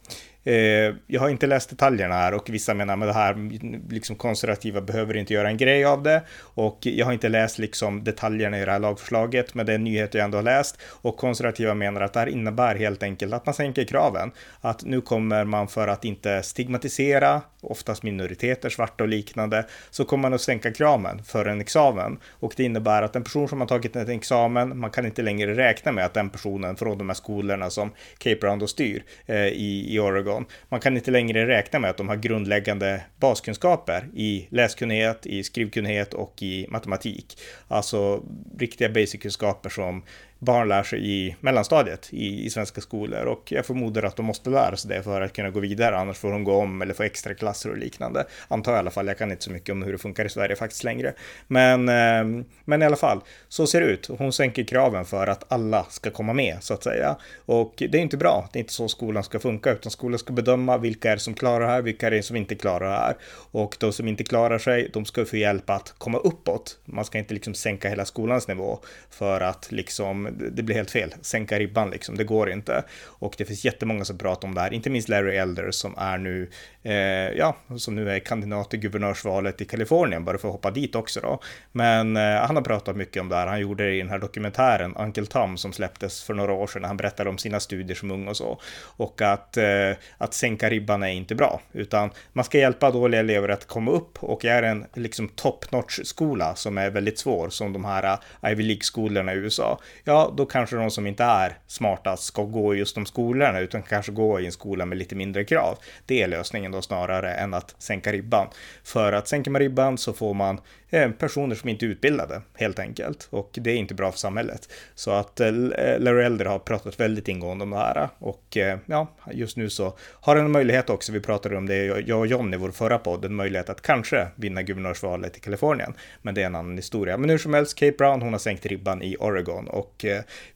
Eh, 0.44 0.94
jag 1.06 1.20
har 1.20 1.28
inte 1.28 1.46
läst 1.46 1.70
detaljerna 1.70 2.14
här 2.14 2.34
och 2.34 2.50
vissa 2.50 2.74
menar 2.74 2.96
med 2.96 3.08
det 3.08 3.14
här 3.14 3.50
liksom 3.92 4.16
konservativa 4.16 4.80
behöver 4.80 5.16
inte 5.16 5.34
göra 5.34 5.48
en 5.48 5.56
grej 5.56 5.84
av 5.84 6.02
det 6.02 6.22
och 6.38 6.78
jag 6.80 7.06
har 7.06 7.12
inte 7.12 7.28
läst 7.28 7.58
liksom 7.58 8.04
detaljerna 8.04 8.58
i 8.58 8.64
det 8.64 8.72
här 8.72 8.78
lagförslaget 8.78 9.54
men 9.54 9.66
det 9.66 9.72
är 9.74 9.78
nyheter 9.78 10.04
nyhet 10.04 10.14
jag 10.14 10.24
ändå 10.24 10.38
har 10.38 10.42
läst 10.42 10.78
och 11.02 11.16
konservativa 11.16 11.74
menar 11.74 12.00
att 12.00 12.12
det 12.12 12.20
här 12.20 12.26
innebär 12.26 12.76
helt 12.76 13.02
enkelt 13.02 13.34
att 13.34 13.46
man 13.46 13.54
sänker 13.54 13.84
kraven. 13.84 14.32
Att 14.60 14.84
nu 14.84 15.00
kommer 15.00 15.44
man 15.44 15.68
för 15.68 15.88
att 15.88 16.04
inte 16.04 16.42
stigmatisera 16.42 17.42
oftast 17.64 18.02
minoriteter, 18.02 18.70
svarta 18.70 19.04
och 19.04 19.08
liknande, 19.08 19.66
så 19.90 20.04
kommer 20.04 20.22
man 20.22 20.34
att 20.34 20.40
sänka 20.40 20.72
kraven 20.72 21.22
för 21.22 21.46
en 21.46 21.60
examen. 21.60 22.18
Och 22.40 22.54
det 22.56 22.64
innebär 22.64 23.02
att 23.02 23.16
en 23.16 23.24
person 23.24 23.48
som 23.48 23.60
har 23.60 23.68
tagit 23.68 23.96
en 23.96 24.10
examen, 24.10 24.78
man 24.78 24.90
kan 24.90 25.06
inte 25.06 25.22
längre 25.22 25.56
räkna 25.56 25.92
med 25.92 26.04
att 26.04 26.14
den 26.14 26.30
personen 26.30 26.76
från 26.76 26.98
de 26.98 27.08
här 27.08 27.14
skolorna 27.14 27.70
som 27.70 27.90
Cape 28.18 28.46
Round 28.46 28.62
och 28.62 28.70
styr 28.70 29.04
eh, 29.26 29.46
i, 29.46 29.94
i 29.94 29.98
Oregon, 29.98 30.33
man 30.68 30.80
kan 30.80 30.96
inte 30.96 31.10
längre 31.10 31.46
räkna 31.46 31.78
med 31.78 31.90
att 31.90 31.96
de 31.96 32.08
har 32.08 32.16
grundläggande 32.16 33.02
baskunskaper 33.20 34.08
i 34.14 34.46
läskunnighet, 34.50 35.26
i 35.26 35.42
skrivkunnighet 35.42 36.14
och 36.14 36.42
i 36.42 36.66
matematik. 36.70 37.38
Alltså 37.68 38.24
riktiga 38.58 38.88
basic-kunskaper 38.88 39.70
som 39.70 40.02
barn 40.44 40.68
lär 40.68 40.82
sig 40.82 41.10
i 41.10 41.36
mellanstadiet 41.40 42.08
i, 42.10 42.44
i 42.46 42.50
svenska 42.50 42.80
skolor 42.80 43.24
och 43.24 43.52
jag 43.52 43.66
förmodar 43.66 44.02
att 44.02 44.16
de 44.16 44.26
måste 44.26 44.50
lära 44.50 44.76
sig 44.76 44.90
det 44.90 45.02
för 45.02 45.20
att 45.20 45.32
kunna 45.32 45.50
gå 45.50 45.60
vidare, 45.60 45.96
annars 45.96 46.16
får 46.16 46.32
de 46.32 46.44
gå 46.44 46.54
om 46.54 46.82
eller 46.82 46.94
få 46.94 47.02
extra 47.02 47.34
klasser 47.34 47.70
och 47.70 47.78
liknande. 47.78 48.24
Antar 48.48 48.72
jag 48.72 48.78
i 48.78 48.80
alla 48.80 48.90
fall, 48.90 49.06
jag 49.06 49.18
kan 49.18 49.30
inte 49.30 49.44
så 49.44 49.50
mycket 49.50 49.72
om 49.72 49.82
hur 49.82 49.92
det 49.92 49.98
funkar 49.98 50.24
i 50.24 50.28
Sverige 50.28 50.56
faktiskt 50.56 50.84
längre. 50.84 51.14
Men, 51.46 51.88
eh, 51.88 52.44
men 52.64 52.82
i 52.82 52.84
alla 52.84 52.96
fall, 52.96 53.20
så 53.48 53.66
ser 53.66 53.80
det 53.80 53.86
ut. 53.86 54.10
Hon 54.18 54.32
sänker 54.32 54.64
kraven 54.64 55.04
för 55.04 55.26
att 55.26 55.52
alla 55.52 55.84
ska 55.84 56.10
komma 56.10 56.32
med 56.32 56.56
så 56.60 56.74
att 56.74 56.82
säga. 56.82 57.16
Och 57.46 57.74
det 57.76 57.94
är 57.94 58.02
inte 58.02 58.16
bra, 58.16 58.48
det 58.52 58.58
är 58.58 58.60
inte 58.60 58.72
så 58.72 58.88
skolan 58.88 59.24
ska 59.24 59.38
funka, 59.38 59.72
utan 59.72 59.90
skolan 59.90 60.18
ska 60.18 60.32
bedöma 60.32 60.78
vilka 60.78 61.10
är 61.10 61.16
det 61.16 61.20
som 61.20 61.34
klarar 61.34 61.60
det 61.60 61.72
här, 61.72 61.82
vilka 61.82 62.06
är 62.06 62.10
det 62.10 62.22
som 62.22 62.36
inte 62.36 62.54
klarar 62.54 62.90
det 62.90 62.96
här. 62.96 63.16
Och 63.50 63.76
de 63.80 63.92
som 63.92 64.08
inte 64.08 64.24
klarar 64.24 64.58
sig, 64.58 64.90
de 64.92 65.04
ska 65.04 65.24
få 65.24 65.36
hjälp 65.36 65.70
att 65.70 65.94
komma 65.98 66.18
uppåt. 66.18 66.78
Man 66.84 67.04
ska 67.04 67.18
inte 67.18 67.34
liksom 67.34 67.54
sänka 67.54 67.88
hela 67.88 68.04
skolans 68.04 68.48
nivå 68.48 68.78
för 69.10 69.40
att 69.40 69.72
liksom 69.72 70.28
det 70.52 70.62
blir 70.62 70.76
helt 70.76 70.90
fel. 70.90 71.14
Sänka 71.20 71.58
ribban 71.58 71.90
liksom, 71.90 72.16
det 72.16 72.24
går 72.24 72.50
inte. 72.50 72.84
Och 73.04 73.34
det 73.38 73.44
finns 73.44 73.64
jättemånga 73.64 74.04
som 74.04 74.18
pratar 74.18 74.48
om 74.48 74.54
det 74.54 74.60
här, 74.60 74.72
inte 74.72 74.90
minst 74.90 75.08
Larry 75.08 75.36
Elder 75.36 75.70
som 75.70 75.94
är 75.98 76.18
nu, 76.18 76.50
eh, 76.82 76.94
ja, 77.38 77.56
som 77.76 77.94
nu 77.94 78.10
är 78.10 78.18
kandidat 78.18 78.74
i 78.74 78.76
guvernörsvalet 78.76 79.60
i 79.60 79.64
Kalifornien, 79.64 80.24
bara 80.24 80.38
för 80.38 80.48
att 80.48 80.54
hoppa 80.54 80.70
dit 80.70 80.94
också 80.94 81.20
då. 81.20 81.40
Men 81.72 82.16
eh, 82.16 82.22
han 82.22 82.56
har 82.56 82.62
pratat 82.62 82.96
mycket 82.96 83.20
om 83.20 83.28
det 83.28 83.36
här, 83.36 83.46
han 83.46 83.60
gjorde 83.60 83.84
det 83.84 83.94
i 83.94 83.98
den 83.98 84.08
här 84.08 84.18
dokumentären 84.18 84.96
Uncle 84.96 85.26
Tom 85.26 85.56
som 85.56 85.72
släpptes 85.72 86.22
för 86.22 86.34
några 86.34 86.52
år 86.52 86.66
sedan, 86.66 86.82
när 86.82 86.88
han 86.88 86.96
berättade 86.96 87.30
om 87.30 87.38
sina 87.38 87.60
studier 87.60 87.96
som 87.96 88.10
ung 88.10 88.28
och 88.28 88.36
så. 88.36 88.60
Och 88.96 89.22
att, 89.22 89.56
eh, 89.56 89.90
att 90.18 90.34
sänka 90.34 90.70
ribban 90.70 91.02
är 91.02 91.08
inte 91.08 91.34
bra, 91.34 91.60
utan 91.72 92.10
man 92.32 92.44
ska 92.44 92.58
hjälpa 92.58 92.90
dåliga 92.90 93.20
elever 93.20 93.48
att 93.48 93.66
komma 93.66 93.90
upp 93.90 94.24
och 94.24 94.44
är 94.44 94.62
en 94.62 94.86
liksom 94.94 95.28
top 95.28 95.72
notch 95.72 96.00
skola 96.04 96.54
som 96.54 96.78
är 96.78 96.90
väldigt 96.90 97.18
svår, 97.18 97.48
som 97.48 97.72
de 97.72 97.84
här 97.84 98.18
eh, 98.42 98.52
Ivy 98.52 98.62
League-skolorna 98.62 99.34
i 99.34 99.36
USA, 99.36 99.80
ja, 100.04 100.23
då 100.30 100.46
kanske 100.46 100.76
de 100.76 100.90
som 100.90 101.06
inte 101.06 101.24
är 101.24 101.58
smartast 101.66 102.24
ska 102.24 102.42
gå 102.42 102.74
i 102.74 102.78
just 102.78 102.94
de 102.94 103.06
skolorna, 103.06 103.60
utan 103.60 103.82
kanske 103.82 104.12
gå 104.12 104.40
i 104.40 104.46
en 104.46 104.52
skola 104.52 104.86
med 104.86 104.98
lite 104.98 105.14
mindre 105.14 105.44
krav. 105.44 105.78
Det 106.06 106.22
är 106.22 106.28
lösningen 106.28 106.72
då 106.72 106.82
snarare 106.82 107.34
än 107.34 107.54
att 107.54 107.74
sänka 107.78 108.12
ribban. 108.12 108.48
För 108.84 109.12
att 109.12 109.28
sänker 109.28 109.50
man 109.50 109.60
ribban 109.60 109.98
så 109.98 110.12
får 110.12 110.34
man 110.34 110.60
Eh, 110.94 111.10
personer 111.10 111.54
som 111.54 111.68
inte 111.68 111.86
är 111.86 111.88
utbildade 111.88 112.42
helt 112.54 112.78
enkelt 112.78 113.28
och 113.30 113.50
det 113.52 113.70
är 113.70 113.76
inte 113.76 113.94
bra 113.94 114.12
för 114.12 114.18
samhället. 114.18 114.68
Så 114.94 115.10
att 115.10 115.40
eh, 115.40 115.48
eh, 115.48 116.00
Larry 116.00 116.24
Elder 116.24 116.44
har 116.44 116.58
pratat 116.58 117.00
väldigt 117.00 117.28
ingående 117.28 117.62
om 117.62 117.70
det 117.70 117.76
här 117.76 118.08
och 118.18 118.56
ja, 118.86 119.08
just 119.32 119.56
nu 119.56 119.70
så 119.70 119.96
har 119.98 120.36
han 120.36 120.44
en 120.44 120.50
möjlighet 120.50 120.90
också. 120.90 121.12
Vi 121.12 121.20
pratade 121.20 121.56
om 121.56 121.66
det, 121.66 121.84
jag 121.84 122.18
och 122.18 122.26
John 122.26 122.54
i 122.54 122.56
vår 122.56 122.70
förra 122.70 122.98
podd, 122.98 123.24
en 123.24 123.34
möjlighet 123.34 123.68
att 123.68 123.82
kanske 123.82 124.28
vinna 124.36 124.62
guvernörsvalet 124.62 125.36
i 125.36 125.40
Kalifornien. 125.40 125.94
Men 126.22 126.34
det 126.34 126.42
är 126.42 126.46
en 126.46 126.54
annan 126.54 126.76
historia. 126.76 127.16
Men 127.16 127.30
hur 127.30 127.38
som 127.38 127.54
helst, 127.54 127.78
Kate 127.78 127.96
Brown, 127.98 128.22
hon 128.22 128.32
har 128.32 128.38
sänkt 128.38 128.66
ribban 128.66 129.02
i 129.02 129.16
Oregon 129.20 129.68
och 129.68 130.04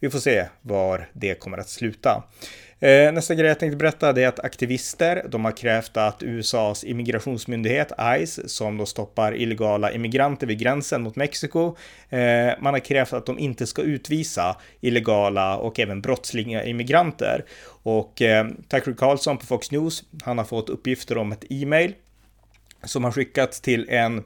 vi 0.00 0.10
får 0.10 0.18
se 0.18 0.44
var 0.60 1.08
det 1.12 1.34
kommer 1.34 1.58
att 1.58 1.68
sluta. 1.68 2.22
Eh, 2.80 3.12
nästa 3.12 3.34
grej 3.34 3.48
jag 3.48 3.58
tänkte 3.58 3.76
berätta 3.76 4.08
är 4.08 4.28
att 4.28 4.40
aktivister, 4.40 5.26
de 5.28 5.44
har 5.44 5.52
krävt 5.52 5.96
att 5.96 6.22
USAs 6.22 6.84
immigrationsmyndighet 6.84 7.92
ICE, 8.20 8.48
som 8.48 8.76
då 8.76 8.86
stoppar 8.86 9.34
illegala 9.34 9.92
immigranter 9.92 10.46
vid 10.46 10.58
gränsen 10.58 11.02
mot 11.02 11.16
Mexiko, 11.16 11.76
eh, 12.08 12.18
man 12.60 12.74
har 12.74 12.78
krävt 12.78 13.12
att 13.12 13.26
de 13.26 13.38
inte 13.38 13.66
ska 13.66 13.82
utvisa 13.82 14.56
illegala 14.80 15.56
och 15.56 15.80
även 15.80 16.00
brottsliga 16.00 16.64
immigranter. 16.64 17.44
Och 17.82 18.22
eh, 18.22 18.48
Tucker 18.68 18.92
Carlson 18.92 19.38
på 19.38 19.46
Fox 19.46 19.70
News, 19.70 20.04
han 20.22 20.38
har 20.38 20.44
fått 20.44 20.68
uppgifter 20.68 21.18
om 21.18 21.32
ett 21.32 21.44
e-mail 21.50 21.94
som 22.84 23.04
har 23.04 23.12
skickats 23.12 23.60
till 23.60 23.88
en 23.88 24.24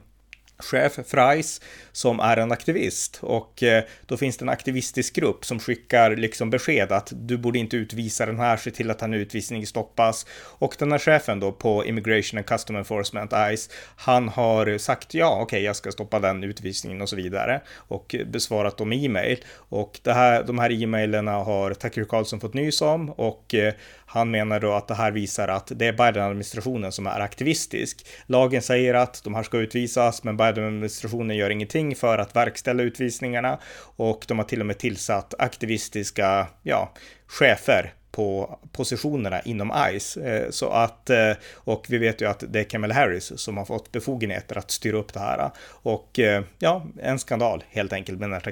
chef 0.63 0.99
Fries 1.07 1.61
som 1.91 2.19
är 2.19 2.37
en 2.37 2.51
aktivist. 2.51 3.19
Och 3.21 3.63
eh, 3.63 3.83
då 4.05 4.17
finns 4.17 4.37
det 4.37 4.45
en 4.45 4.49
aktivistisk 4.49 5.15
grupp 5.15 5.45
som 5.45 5.59
skickar 5.59 6.15
liksom 6.15 6.49
besked 6.49 6.91
att 6.91 7.11
du 7.15 7.37
borde 7.37 7.59
inte 7.59 7.77
utvisa 7.77 8.25
den 8.25 8.39
här, 8.39 8.57
se 8.57 8.71
till 8.71 8.91
att 8.91 9.01
han 9.01 9.13
utvisning 9.13 9.67
stoppas. 9.67 10.25
Och 10.59 10.75
den 10.79 10.91
här 10.91 10.99
chefen 10.99 11.39
då 11.39 11.51
på 11.51 11.85
Immigration 11.85 12.37
and 12.37 12.45
Custom 12.47 12.75
Enforcement 12.75 13.33
ICE, 13.53 13.71
han 13.95 14.29
har 14.29 14.77
sagt 14.77 15.13
ja, 15.13 15.31
okej, 15.33 15.43
okay, 15.43 15.61
jag 15.61 15.75
ska 15.75 15.91
stoppa 15.91 16.19
den 16.19 16.43
utvisningen 16.43 17.01
och 17.01 17.09
så 17.09 17.15
vidare. 17.15 17.61
Och 17.75 18.15
besvarat 18.25 18.77
dem 18.77 18.93
i 18.93 19.05
e-mail. 19.05 19.37
Och 19.55 19.99
det 20.03 20.13
här, 20.13 20.43
de 20.43 20.59
här 20.59 20.83
e-mailerna 20.83 21.31
har 21.31 21.73
Tucker 21.73 22.03
Carlson 22.03 22.39
fått 22.39 22.53
nys 22.53 22.81
om. 22.81 23.09
Och 23.09 23.55
eh, 23.55 23.73
han 24.13 24.31
menar 24.31 24.59
då 24.59 24.73
att 24.73 24.87
det 24.87 24.95
här 24.95 25.11
visar 25.11 25.47
att 25.47 25.71
det 25.75 25.87
är 25.87 25.93
Biden-administrationen 25.93 26.91
som 26.91 27.07
är 27.07 27.19
aktivistisk. 27.19 28.05
Lagen 28.25 28.61
säger 28.61 28.93
att 28.93 29.23
de 29.23 29.35
här 29.35 29.43
ska 29.43 29.57
utvisas, 29.57 30.23
men 30.23 30.37
Biden-administrationen 30.37 31.37
gör 31.37 31.49
ingenting 31.49 31.95
för 31.95 32.17
att 32.17 32.35
verkställa 32.35 32.83
utvisningarna 32.83 33.59
och 33.95 34.25
de 34.27 34.37
har 34.39 34.45
till 34.45 34.59
och 34.59 34.65
med 34.65 34.77
tillsatt 34.77 35.33
aktivistiska, 35.39 36.47
ja, 36.63 36.93
chefer 37.27 37.93
på 38.13 38.59
positionerna 38.71 39.41
inom 39.41 39.73
ICE. 39.91 40.21
Eh, 40.21 40.49
så 40.49 40.69
att, 40.69 41.09
eh, 41.09 41.31
och 41.55 41.85
vi 41.89 41.97
vet 41.97 42.21
ju 42.21 42.25
att 42.25 42.43
det 42.47 42.59
är 42.59 42.63
Kamala 42.63 42.93
Harris 42.93 43.39
som 43.39 43.57
har 43.57 43.65
fått 43.65 43.91
befogenheter 43.91 44.57
att 44.57 44.71
styra 44.71 44.97
upp 44.97 45.13
det 45.13 45.19
här. 45.19 45.51
Och 45.67 46.19
eh, 46.19 46.43
ja, 46.59 46.85
en 47.01 47.19
skandal 47.19 47.63
helt 47.69 47.93
enkelt 47.93 48.19
med 48.19 48.29
den 48.29 48.33
här 48.33 48.51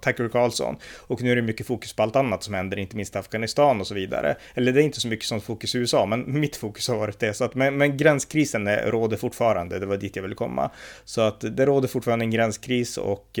Tucker 0.00 0.28
Carlson. 0.28 0.76
Och 0.96 1.22
nu 1.22 1.32
är 1.32 1.36
det 1.36 1.42
mycket 1.42 1.66
fokus 1.66 1.92
på 1.92 2.02
allt 2.02 2.16
annat 2.16 2.42
som 2.42 2.54
händer, 2.54 2.78
inte 2.78 2.96
minst 2.96 3.16
Afghanistan 3.16 3.80
och 3.80 3.86
så 3.86 3.94
vidare. 3.94 4.36
Eller 4.54 4.72
det 4.72 4.82
är 4.82 4.84
inte 4.84 5.00
så 5.00 5.08
mycket 5.08 5.26
som 5.26 5.40
fokus 5.40 5.74
i 5.74 5.78
USA, 5.78 6.06
men 6.06 6.24
mitt 6.40 6.56
fokus 6.56 6.88
har 6.88 6.96
varit 6.96 7.18
det. 7.18 7.34
Så 7.34 7.44
att, 7.44 7.54
men, 7.54 7.76
men 7.76 7.96
gränskrisen 7.96 8.68
råder 8.68 9.16
fortfarande, 9.16 9.78
det 9.78 9.86
var 9.86 9.96
dit 9.96 10.16
jag 10.16 10.22
ville 10.22 10.34
komma. 10.34 10.70
Så 11.04 11.20
att 11.20 11.40
det 11.40 11.66
råder 11.66 11.88
fortfarande 11.88 12.24
en 12.24 12.30
gränskris 12.30 12.96
och 12.96 13.38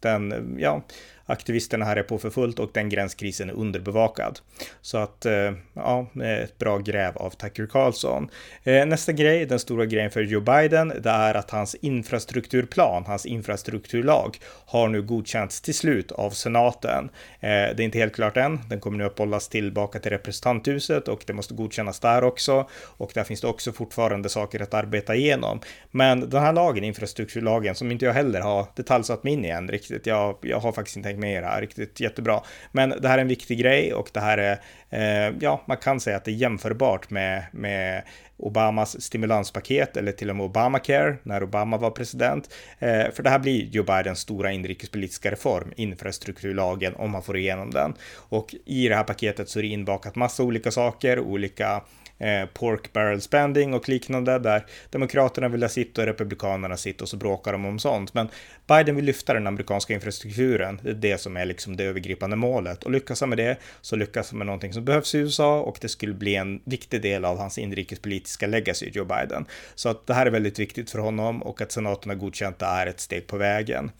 den, 0.00 0.56
ja, 0.58 0.82
aktivisterna 1.30 1.84
här 1.84 1.96
är 1.96 2.02
på 2.02 2.18
för 2.18 2.30
fullt 2.30 2.58
och 2.58 2.70
den 2.72 2.88
gränskrisen 2.88 3.50
är 3.50 3.54
underbevakad. 3.54 4.38
Så 4.82 4.98
att, 4.98 5.26
eh, 5.26 5.52
ja, 5.74 6.06
eh, 6.22 6.38
ett 6.38 6.58
bra 6.58 6.78
gräv 6.78 7.16
av 7.16 7.30
Tucker 7.30 7.66
Carlson. 7.66 8.30
Eh, 8.64 8.86
nästa 8.86 9.12
grej, 9.12 9.46
den 9.46 9.58
stora 9.58 9.86
grejen 9.86 10.10
för 10.10 10.22
Joe 10.22 10.40
Biden, 10.40 10.88
det 10.88 11.10
är 11.10 11.34
att 11.34 11.50
hans 11.50 11.74
infrastrukturplan, 11.74 13.04
hans 13.06 13.26
infrastrukturlag, 13.26 14.38
har 14.66 14.88
nu 14.88 15.02
godkänts 15.02 15.60
till 15.60 15.74
slut 15.74 16.12
av 16.12 16.30
senaten. 16.30 17.10
Det 17.40 17.48
är 17.48 17.80
inte 17.80 17.98
helt 17.98 18.14
klart 18.14 18.36
än, 18.36 18.60
den 18.68 18.80
kommer 18.80 18.98
nu 18.98 19.04
att 19.04 19.14
bollas 19.14 19.48
tillbaka 19.48 19.98
till 19.98 20.10
representanthuset 20.10 21.08
och 21.08 21.22
det 21.26 21.32
måste 21.32 21.54
godkännas 21.54 22.00
där 22.00 22.24
också. 22.24 22.68
Och 22.72 23.10
där 23.14 23.24
finns 23.24 23.40
det 23.40 23.46
också 23.46 23.72
fortfarande 23.72 24.28
saker 24.28 24.62
att 24.62 24.74
arbeta 24.74 25.14
igenom. 25.14 25.60
Men 25.90 26.30
den 26.30 26.42
här 26.42 26.52
lagen, 26.52 26.84
infrastrukturlagen, 26.84 27.74
som 27.74 27.92
inte 27.92 28.04
jag 28.04 28.12
heller 28.12 28.40
har 28.40 28.66
detaljsatt 28.76 29.24
mig 29.24 29.32
in 29.32 29.44
i 29.44 29.48
än 29.48 29.68
riktigt, 29.68 30.06
jag, 30.06 30.36
jag 30.40 30.60
har 30.60 30.72
faktiskt 30.72 30.96
inte 30.96 31.08
tänkt 31.20 31.42
mera 31.42 31.60
riktigt 31.60 32.00
jättebra. 32.00 32.42
Men 32.72 32.90
det 32.90 33.08
här 33.08 33.18
är 33.18 33.22
en 33.22 33.28
viktig 33.28 33.58
grej 33.58 33.94
och 33.94 34.10
det 34.12 34.20
här 34.20 34.38
är, 34.38 34.58
eh, 34.90 35.34
ja, 35.40 35.64
man 35.66 35.76
kan 35.76 36.00
säga 36.00 36.16
att 36.16 36.24
det 36.24 36.30
är 36.30 36.34
jämförbart 36.34 37.10
med, 37.10 37.44
med 37.52 38.02
Obamas 38.36 39.02
stimulanspaket 39.02 39.96
eller 39.96 40.12
till 40.12 40.30
och 40.30 40.36
med 40.36 40.46
Obamacare 40.46 41.16
när 41.22 41.42
Obama 41.42 41.78
var 41.78 41.90
president. 41.90 42.54
Eh, 42.78 43.10
för 43.12 43.22
det 43.22 43.30
här 43.30 43.38
blir 43.38 43.66
Joe 43.70 43.84
Bidens 43.84 44.18
stora 44.18 44.52
inrikespolitiska 44.52 45.30
reform, 45.30 45.72
infrastrukturlagen, 45.76 46.94
om 46.96 47.10
man 47.10 47.22
får 47.22 47.36
igenom 47.36 47.70
den. 47.70 47.94
Och 48.30 48.54
i 48.66 48.88
det 48.88 48.96
här 48.96 49.04
paketet 49.04 49.48
så 49.48 49.58
är 49.58 49.62
det 49.62 49.68
inbakat 49.68 50.16
massa 50.16 50.42
olika 50.42 50.70
saker, 50.70 51.20
olika 51.20 51.82
eh, 52.20 52.46
pork 52.46 52.92
barrel 52.92 53.20
spending 53.20 53.74
och 53.74 53.88
liknande 53.88 54.38
där 54.38 54.66
Demokraterna 54.90 55.48
vill 55.48 55.62
ha 55.62 55.68
sitt 55.68 55.98
och 55.98 56.04
Republikanerna 56.04 56.76
sitt 56.76 57.00
och 57.02 57.08
så 57.08 57.16
bråkar 57.16 57.52
de 57.52 57.64
om 57.64 57.78
sånt. 57.78 58.14
Men 58.14 58.28
Biden 58.66 58.96
vill 58.96 59.04
lyfta 59.04 59.34
den 59.34 59.46
amerikanska 59.46 59.94
infrastrukturen. 59.94 60.80
Det 60.82 60.90
är 60.90 60.94
det 60.94 61.18
som 61.18 61.36
är 61.36 61.44
liksom 61.44 61.76
det 61.76 61.84
övergripande 61.84 62.36
målet 62.36 62.84
och 62.84 62.90
lyckas 62.90 63.20
han 63.20 63.28
med 63.28 63.38
det 63.38 63.56
så 63.80 63.96
lyckas 63.96 64.30
han 64.30 64.38
med 64.38 64.46
någonting 64.46 64.72
som 64.72 64.84
behövs 64.84 65.14
i 65.14 65.18
USA 65.18 65.60
och 65.60 65.78
det 65.80 65.88
skulle 65.88 66.14
bli 66.14 66.34
en 66.34 66.60
viktig 66.64 67.02
del 67.02 67.24
av 67.24 67.38
hans 67.38 67.58
inrikespolitiska 67.58 68.46
legacy, 68.46 68.90
Joe 68.92 69.04
Biden. 69.04 69.46
Så 69.74 69.88
att 69.88 70.06
det 70.06 70.14
här 70.14 70.26
är 70.26 70.30
väldigt 70.30 70.58
viktigt 70.58 70.90
för 70.90 70.98
honom 70.98 71.42
och 71.42 71.60
att 71.60 71.72
senaten 71.72 72.10
har 72.10 72.16
godkänt 72.16 72.58
det 72.58 72.66
är 72.66 72.86
ett 72.86 73.00
steg 73.00 73.26
på 73.26 73.36
vägen. 73.36 73.90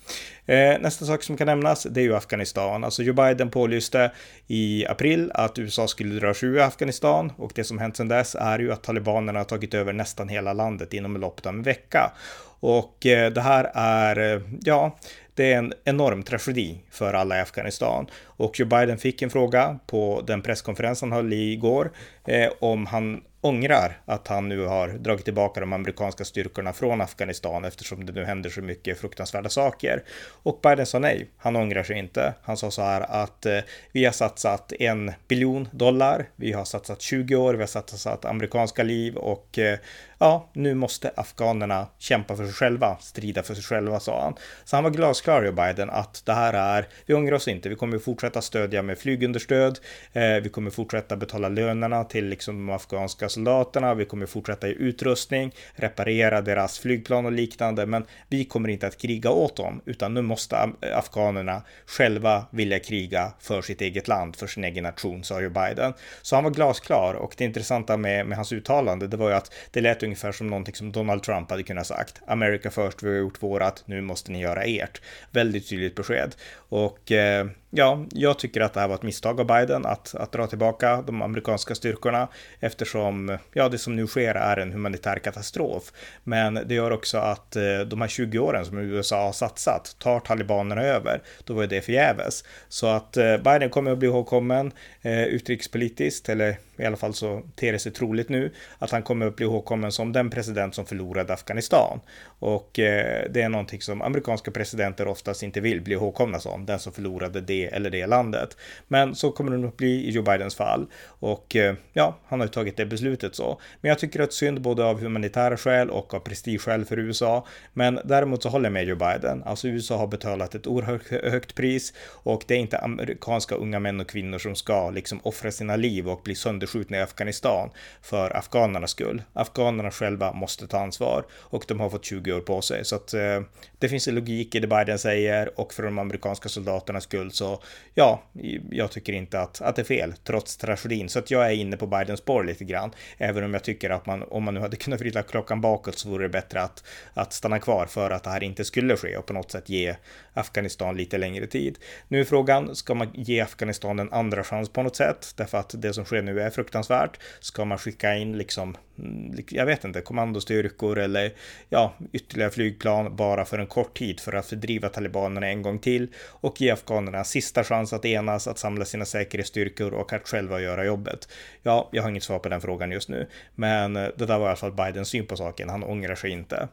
Eh, 0.46 0.80
nästa 0.80 1.06
sak 1.06 1.22
som 1.22 1.36
kan 1.36 1.46
nämnas, 1.46 1.82
det 1.82 2.00
är 2.00 2.04
ju 2.04 2.16
Afghanistan. 2.16 2.84
Alltså 2.84 3.02
Joe 3.02 3.14
Biden 3.14 3.50
pålyste 3.50 4.12
i 4.46 4.86
april 4.86 5.30
att 5.34 5.58
USA 5.58 5.88
skulle 5.88 6.20
dra 6.20 6.34
sig 6.34 6.48
ur 6.48 6.60
Afghanistan 6.60 7.32
och 7.36 7.52
det 7.54 7.64
som 7.64 7.78
hänt 7.78 7.96
sedan 7.96 8.08
dess 8.10 8.34
är 8.34 8.58
ju 8.58 8.72
att 8.72 8.82
talibanerna 8.82 9.38
har 9.38 9.44
tagit 9.44 9.74
över 9.74 9.92
nästan 9.92 10.28
hela 10.28 10.52
landet 10.52 10.92
inom 10.92 11.16
loppet 11.16 11.46
av 11.46 11.54
en 11.54 11.62
vecka. 11.62 12.12
Och 12.60 13.06
eh, 13.06 13.32
det 13.32 13.40
här 13.40 13.70
är, 13.74 14.34
eh, 14.34 14.42
ja, 14.62 14.98
det 15.34 15.52
är 15.52 15.58
en 15.58 15.72
enorm 15.84 16.22
tragedi 16.22 16.80
för 16.90 17.14
alla 17.14 17.38
i 17.38 17.40
Afghanistan. 17.40 18.06
Och 18.24 18.60
Joe 18.60 18.66
Biden 18.66 18.98
fick 18.98 19.22
en 19.22 19.30
fråga 19.30 19.78
på 19.86 20.22
den 20.26 20.42
presskonferens 20.42 21.00
han 21.00 21.12
höll 21.12 21.32
igår 21.32 21.90
eh, 22.26 22.50
om 22.60 22.86
han 22.86 23.20
ångrar 23.40 24.00
att 24.04 24.28
han 24.28 24.48
nu 24.48 24.66
har 24.66 24.88
dragit 24.88 25.24
tillbaka 25.24 25.60
de 25.60 25.72
amerikanska 25.72 26.24
styrkorna 26.24 26.72
från 26.72 27.00
Afghanistan 27.00 27.64
eftersom 27.64 28.06
det 28.06 28.12
nu 28.12 28.24
händer 28.24 28.50
så 28.50 28.60
mycket 28.60 29.00
fruktansvärda 29.00 29.48
saker. 29.48 30.02
Och 30.42 30.60
Biden 30.62 30.86
sa 30.86 30.98
nej, 30.98 31.26
han 31.36 31.56
ångrar 31.56 31.82
sig 31.82 31.98
inte. 31.98 32.34
Han 32.42 32.56
sa 32.56 32.70
så 32.70 32.82
här 32.82 33.00
att 33.00 33.46
eh, 33.46 33.58
vi 33.92 34.04
har 34.04 34.12
satsat 34.12 34.72
en 34.72 35.12
biljon 35.28 35.68
dollar, 35.72 36.28
vi 36.36 36.52
har 36.52 36.64
satsat 36.64 37.02
20 37.02 37.36
år, 37.36 37.54
vi 37.54 37.60
har 37.60 37.66
satsat 37.66 38.24
amerikanska 38.24 38.82
liv 38.82 39.16
och 39.16 39.58
eh, 39.58 39.78
ja, 40.18 40.48
nu 40.52 40.74
måste 40.74 41.12
afghanerna 41.16 41.86
kämpa 41.98 42.36
för 42.36 42.44
sig 42.50 42.58
själva, 42.58 42.96
strida 43.00 43.42
för 43.42 43.54
sig 43.54 43.64
själva, 43.64 44.00
sa 44.00 44.22
han. 44.22 44.34
Så 44.64 44.76
han 44.76 44.84
var 44.84 44.90
glasklar, 44.90 45.44
Joe 45.44 45.52
Biden, 45.52 45.90
att 45.90 46.22
det 46.26 46.32
här 46.32 46.52
är, 46.52 46.88
vi 47.06 47.14
ångrar 47.14 47.36
oss 47.36 47.48
inte, 47.48 47.68
vi 47.68 47.74
kommer 47.74 47.98
fortsätta 47.98 48.42
stödja 48.42 48.82
med 48.82 48.98
flygunderstöd, 48.98 49.78
eh, 50.12 50.22
vi 50.22 50.48
kommer 50.48 50.70
fortsätta 50.70 51.16
betala 51.16 51.48
lönerna 51.48 52.04
till 52.04 52.26
liksom 52.26 52.66
de 52.66 52.72
afghanska 52.72 53.28
soldaterna, 53.28 53.94
vi 53.94 54.04
kommer 54.04 54.26
fortsätta 54.26 54.68
ge 54.68 54.74
utrustning, 54.74 55.54
reparera 55.74 56.40
deras 56.40 56.78
flygplan 56.78 57.26
och 57.26 57.32
liknande, 57.32 57.86
men 57.86 58.04
vi 58.28 58.44
kommer 58.44 58.68
inte 58.68 58.86
att 58.86 58.98
kriga 58.98 59.30
åt 59.30 59.56
dem, 59.56 59.80
utan 59.84 60.14
nu 60.14 60.22
måste 60.22 60.70
afghanerna 60.94 61.62
själva 61.86 62.46
vilja 62.50 62.78
kriga 62.78 63.32
för 63.40 63.62
sitt 63.62 63.80
eget 63.80 64.08
land, 64.08 64.36
för 64.36 64.46
sin 64.46 64.64
egen 64.64 64.84
nation, 64.84 65.24
sa 65.24 65.40
Joe 65.40 65.50
Biden. 65.50 65.92
Så 66.22 66.36
han 66.36 66.44
var 66.44 66.50
glasklar 66.50 67.14
och 67.14 67.34
det 67.36 67.44
intressanta 67.44 67.96
med, 67.96 68.26
med 68.26 68.36
hans 68.36 68.52
uttalande, 68.52 69.06
det 69.06 69.16
var 69.16 69.28
ju 69.28 69.34
att 69.34 69.52
det 69.70 69.80
lät 69.80 70.02
ungefär 70.02 70.32
som 70.32 70.46
någonting 70.46 70.74
som 70.74 70.92
Donald 70.92 71.22
Trump 71.22 71.50
hade 71.50 71.62
kunnat 71.62 71.86
sagt. 71.86 72.22
America 72.42 72.70
first, 72.70 73.02
vi 73.02 73.08
har 73.08 73.16
gjort 73.16 73.42
vårat, 73.42 73.82
nu 73.86 74.00
måste 74.00 74.32
ni 74.32 74.40
göra 74.40 74.62
ert. 74.62 75.00
Väldigt 75.30 75.68
tydligt 75.68 75.94
besked. 75.94 76.34
Och 76.54 77.12
eh, 77.12 77.46
ja, 77.70 78.04
jag 78.12 78.38
tycker 78.38 78.60
att 78.60 78.72
det 78.72 78.80
här 78.80 78.88
var 78.88 78.94
ett 78.94 79.02
misstag 79.02 79.40
av 79.40 79.46
Biden 79.46 79.86
att, 79.86 80.14
att 80.14 80.32
dra 80.32 80.46
tillbaka 80.46 81.02
de 81.06 81.22
amerikanska 81.22 81.74
styrkorna 81.74 82.28
eftersom 82.60 83.38
ja, 83.52 83.68
det 83.68 83.78
som 83.78 83.96
nu 83.96 84.06
sker 84.06 84.34
är 84.34 84.56
en 84.56 84.72
humanitär 84.72 85.18
katastrof. 85.18 85.92
Men 86.24 86.54
det 86.54 86.74
gör 86.74 86.90
också 86.90 87.18
att 87.18 87.56
eh, 87.56 87.80
de 87.86 88.00
här 88.00 88.08
20 88.08 88.38
åren 88.38 88.64
som 88.64 88.78
USA 88.78 89.24
har 89.24 89.32
satsat, 89.32 89.96
tar 89.98 90.20
talibanerna 90.20 90.82
över, 90.82 91.22
då 91.44 91.54
var 91.54 91.66
det 91.66 91.80
förgäves. 91.80 92.44
Så 92.68 92.86
att 92.86 93.16
eh, 93.16 93.36
Biden 93.36 93.70
kommer 93.70 93.90
att 93.90 93.98
bli 93.98 94.08
ihågkommen 94.08 94.72
eh, 95.02 95.24
utrikespolitiskt, 95.24 96.28
eller 96.28 96.56
i 96.76 96.84
alla 96.84 96.96
fall 96.96 97.14
så 97.14 97.42
ter 97.56 97.72
det 97.72 97.78
sig 97.78 97.92
troligt 97.92 98.28
nu, 98.28 98.52
att 98.78 98.90
han 98.90 99.02
kommer 99.02 99.26
att 99.26 99.36
bli 99.36 99.46
ihågkommen 99.46 99.92
som 99.92 100.12
den 100.12 100.30
president 100.30 100.74
som 100.74 100.86
förlorade 100.86 101.32
Afghanistan. 101.32 102.00
Och 102.38 102.78
eh, 102.78 103.24
det 103.30 103.42
är 103.42 103.48
någonting 103.48 103.80
som 103.80 104.02
amerikanska 104.02 104.50
presidenter 104.50 105.08
oftast 105.08 105.42
inte 105.42 105.60
vill 105.60 105.80
bli 105.80 105.94
ihågkomna 105.94 106.38
som, 106.38 106.66
den 106.66 106.78
som 106.78 106.92
förlorade 106.92 107.40
det 107.40 107.59
eller 107.66 107.90
det 107.90 108.06
landet. 108.06 108.56
Men 108.88 109.14
så 109.14 109.30
kommer 109.30 109.50
det 109.50 109.58
nog 109.58 109.76
bli 109.76 110.08
i 110.08 110.10
Joe 110.10 110.22
Bidens 110.22 110.54
fall. 110.54 110.86
Och 111.04 111.56
eh, 111.56 111.74
ja, 111.92 112.18
han 112.26 112.40
har 112.40 112.46
ju 112.46 112.52
tagit 112.52 112.76
det 112.76 112.86
beslutet 112.86 113.34
så. 113.34 113.60
Men 113.80 113.88
jag 113.88 113.98
tycker 113.98 114.20
att 114.20 114.32
synd 114.32 114.60
både 114.60 114.84
av 114.84 115.00
humanitära 115.00 115.56
skäl 115.56 115.90
och 115.90 116.14
av 116.14 116.18
prestigeskäl 116.20 116.84
för 116.84 116.98
USA. 116.98 117.46
Men 117.72 118.00
däremot 118.04 118.42
så 118.42 118.48
håller 118.48 118.66
jag 118.66 118.72
med 118.72 118.84
Joe 118.84 118.96
Biden. 118.96 119.42
Alltså 119.42 119.68
USA 119.68 119.96
har 119.96 120.06
betalat 120.06 120.54
ett 120.54 120.66
oerhört 120.66 121.10
högt 121.10 121.54
pris 121.54 121.92
och 122.22 122.44
det 122.46 122.54
är 122.54 122.58
inte 122.58 122.78
amerikanska 122.78 123.54
unga 123.54 123.78
män 123.78 124.00
och 124.00 124.08
kvinnor 124.08 124.38
som 124.38 124.54
ska 124.54 124.90
liksom 124.90 125.20
offra 125.22 125.50
sina 125.50 125.76
liv 125.76 126.08
och 126.08 126.20
bli 126.24 126.34
sönderskjutna 126.34 126.96
i 126.96 127.00
Afghanistan 127.00 127.70
för 128.02 128.36
afghanernas 128.36 128.90
skull. 128.90 129.22
Afghanerna 129.32 129.90
själva 129.90 130.32
måste 130.32 130.66
ta 130.66 130.78
ansvar 130.78 131.24
och 131.32 131.64
de 131.68 131.80
har 131.80 131.90
fått 131.90 132.04
20 132.04 132.32
år 132.32 132.40
på 132.40 132.62
sig 132.62 132.84
så 132.84 132.96
att 132.96 133.14
eh, 133.14 133.40
det 133.78 133.88
finns 133.88 134.08
en 134.08 134.14
logik 134.14 134.54
i 134.54 134.60
det 134.60 134.66
Biden 134.66 134.98
säger 134.98 135.60
och 135.60 135.74
för 135.74 135.82
de 135.82 135.98
amerikanska 135.98 136.48
soldaternas 136.48 137.04
skull 137.04 137.32
så 137.32 137.49
ja, 137.94 138.22
jag 138.70 138.90
tycker 138.90 139.12
inte 139.12 139.40
att, 139.40 139.60
att 139.60 139.76
det 139.76 139.82
är 139.82 139.84
fel 139.84 140.14
trots 140.24 140.56
tragedin 140.56 141.08
så 141.08 141.18
att 141.18 141.30
jag 141.30 141.46
är 141.46 141.54
inne 141.54 141.76
på 141.76 141.86
Bidens 141.86 142.20
spår 142.20 142.44
lite 142.44 142.64
grann. 142.64 142.90
Även 143.18 143.44
om 143.44 143.54
jag 143.54 143.64
tycker 143.64 143.90
att 143.90 144.06
man, 144.06 144.22
om 144.22 144.44
man 144.44 144.54
nu 144.54 144.60
hade 144.60 144.76
kunnat 144.84 145.00
vrida 145.00 145.22
klockan 145.22 145.60
bakåt 145.60 145.98
så 145.98 146.08
vore 146.08 146.24
det 146.24 146.28
bättre 146.28 146.62
att, 146.62 146.84
att 147.14 147.32
stanna 147.32 147.58
kvar 147.58 147.86
för 147.86 148.10
att 148.10 148.24
det 148.24 148.30
här 148.30 148.42
inte 148.42 148.64
skulle 148.64 148.96
ske 148.96 149.16
och 149.16 149.26
på 149.26 149.32
något 149.32 149.50
sätt 149.50 149.68
ge 149.68 149.96
Afghanistan 150.34 150.96
lite 150.96 151.18
längre 151.18 151.46
tid. 151.46 151.78
Nu 152.08 152.20
är 152.20 152.24
frågan, 152.24 152.76
ska 152.76 152.94
man 152.94 153.10
ge 153.14 153.40
Afghanistan 153.40 153.98
en 153.98 154.12
andra 154.12 154.44
chans 154.44 154.68
på 154.68 154.82
något 154.82 154.96
sätt? 154.96 155.32
Därför 155.36 155.58
att 155.58 155.74
det 155.78 155.92
som 155.92 156.04
sker 156.04 156.22
nu 156.22 156.40
är 156.40 156.50
fruktansvärt. 156.50 157.18
Ska 157.40 157.64
man 157.64 157.78
skicka 157.78 158.16
in 158.16 158.38
liksom, 158.38 158.76
mm, 158.98 159.44
jag 159.50 159.66
vet 159.66 159.84
inte, 159.84 160.00
kommandostyrkor 160.00 160.98
eller 160.98 161.32
ja, 161.68 161.94
ytterligare 162.12 162.50
flygplan 162.50 163.16
bara 163.16 163.44
för 163.44 163.58
en 163.58 163.66
kort 163.66 163.98
tid 163.98 164.20
för 164.20 164.32
att 164.32 164.46
fördriva 164.46 164.88
talibanerna 164.88 165.46
en 165.46 165.62
gång 165.62 165.78
till 165.78 166.08
och 166.16 166.60
ge 166.60 166.70
afghanerna 166.70 167.24
sista 167.24 167.39
sista 167.40 167.64
chans 167.64 167.92
att 167.92 168.04
enas, 168.04 168.46
att 168.46 168.58
samla 168.58 168.84
sina 168.84 169.04
säkerhetsstyrkor 169.04 169.94
och 169.94 170.12
att 170.12 170.28
själva 170.28 170.60
göra 170.60 170.84
jobbet? 170.84 171.28
Ja, 171.62 171.88
jag 171.92 172.02
har 172.02 172.10
inget 172.10 172.22
svar 172.22 172.38
på 172.38 172.48
den 172.48 172.60
frågan 172.60 172.90
just 172.90 173.08
nu, 173.08 173.28
men 173.54 173.94
det 173.94 174.12
där 174.16 174.38
var 174.38 174.46
i 174.46 174.48
alla 174.48 174.56
fall 174.56 174.72
Bidens 174.72 175.08
syn 175.08 175.26
på 175.26 175.36
saken. 175.36 175.68
Han 175.68 175.84
ångrar 175.84 176.14
sig 176.14 176.30
inte. 176.30 176.68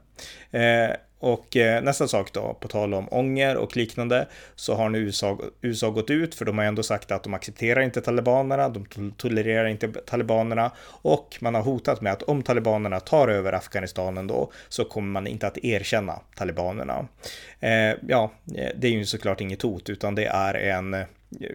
Eh, 0.52 0.90
och 1.20 1.58
eh, 1.58 1.84
nästa 1.84 2.08
sak 2.08 2.34
då, 2.34 2.58
på 2.60 2.68
tal 2.68 2.94
om 2.94 3.08
ånger 3.12 3.58
och 3.58 3.78
liknande, 3.78 4.28
så 4.56 4.76
har 4.76 4.90
nu 4.90 5.00
USA, 5.00 5.40
USA 5.62 5.90
gått 5.90 6.10
ut, 6.10 6.36
för 6.36 6.46
de 6.46 6.58
har 6.58 6.66
ändå 6.66 6.84
sagt 6.84 7.12
att 7.12 7.24
de 7.24 7.34
accepterar 7.34 7.82
inte 7.82 8.02
talibanerna, 8.02 8.70
de 8.70 9.12
tolererar 9.12 9.66
inte 9.66 9.88
talibanerna 9.88 10.72
och 10.88 11.38
man 11.40 11.56
har 11.56 11.62
hotat 11.62 12.02
med 12.02 12.14
att 12.14 12.24
om 12.24 12.44
talibanerna 12.44 13.00
tar 13.00 13.28
över 13.28 13.54
Afghanistan 13.54 14.18
ändå 14.18 14.52
så 14.70 14.86
kommer 14.86 15.12
man 15.12 15.28
inte 15.28 15.48
att 15.48 15.58
erkänna 15.58 16.20
talibanerna. 16.36 17.08
Eh, 17.60 17.96
ja, 18.08 18.32
eh, 18.56 18.70
det 18.76 18.88
är 18.88 18.92
ju 18.92 19.06
såklart 19.06 19.42
inget 19.42 19.62
hot, 19.62 19.90
utan 19.90 20.16
det 20.16 20.26
är 20.26 20.54
en 20.54 20.96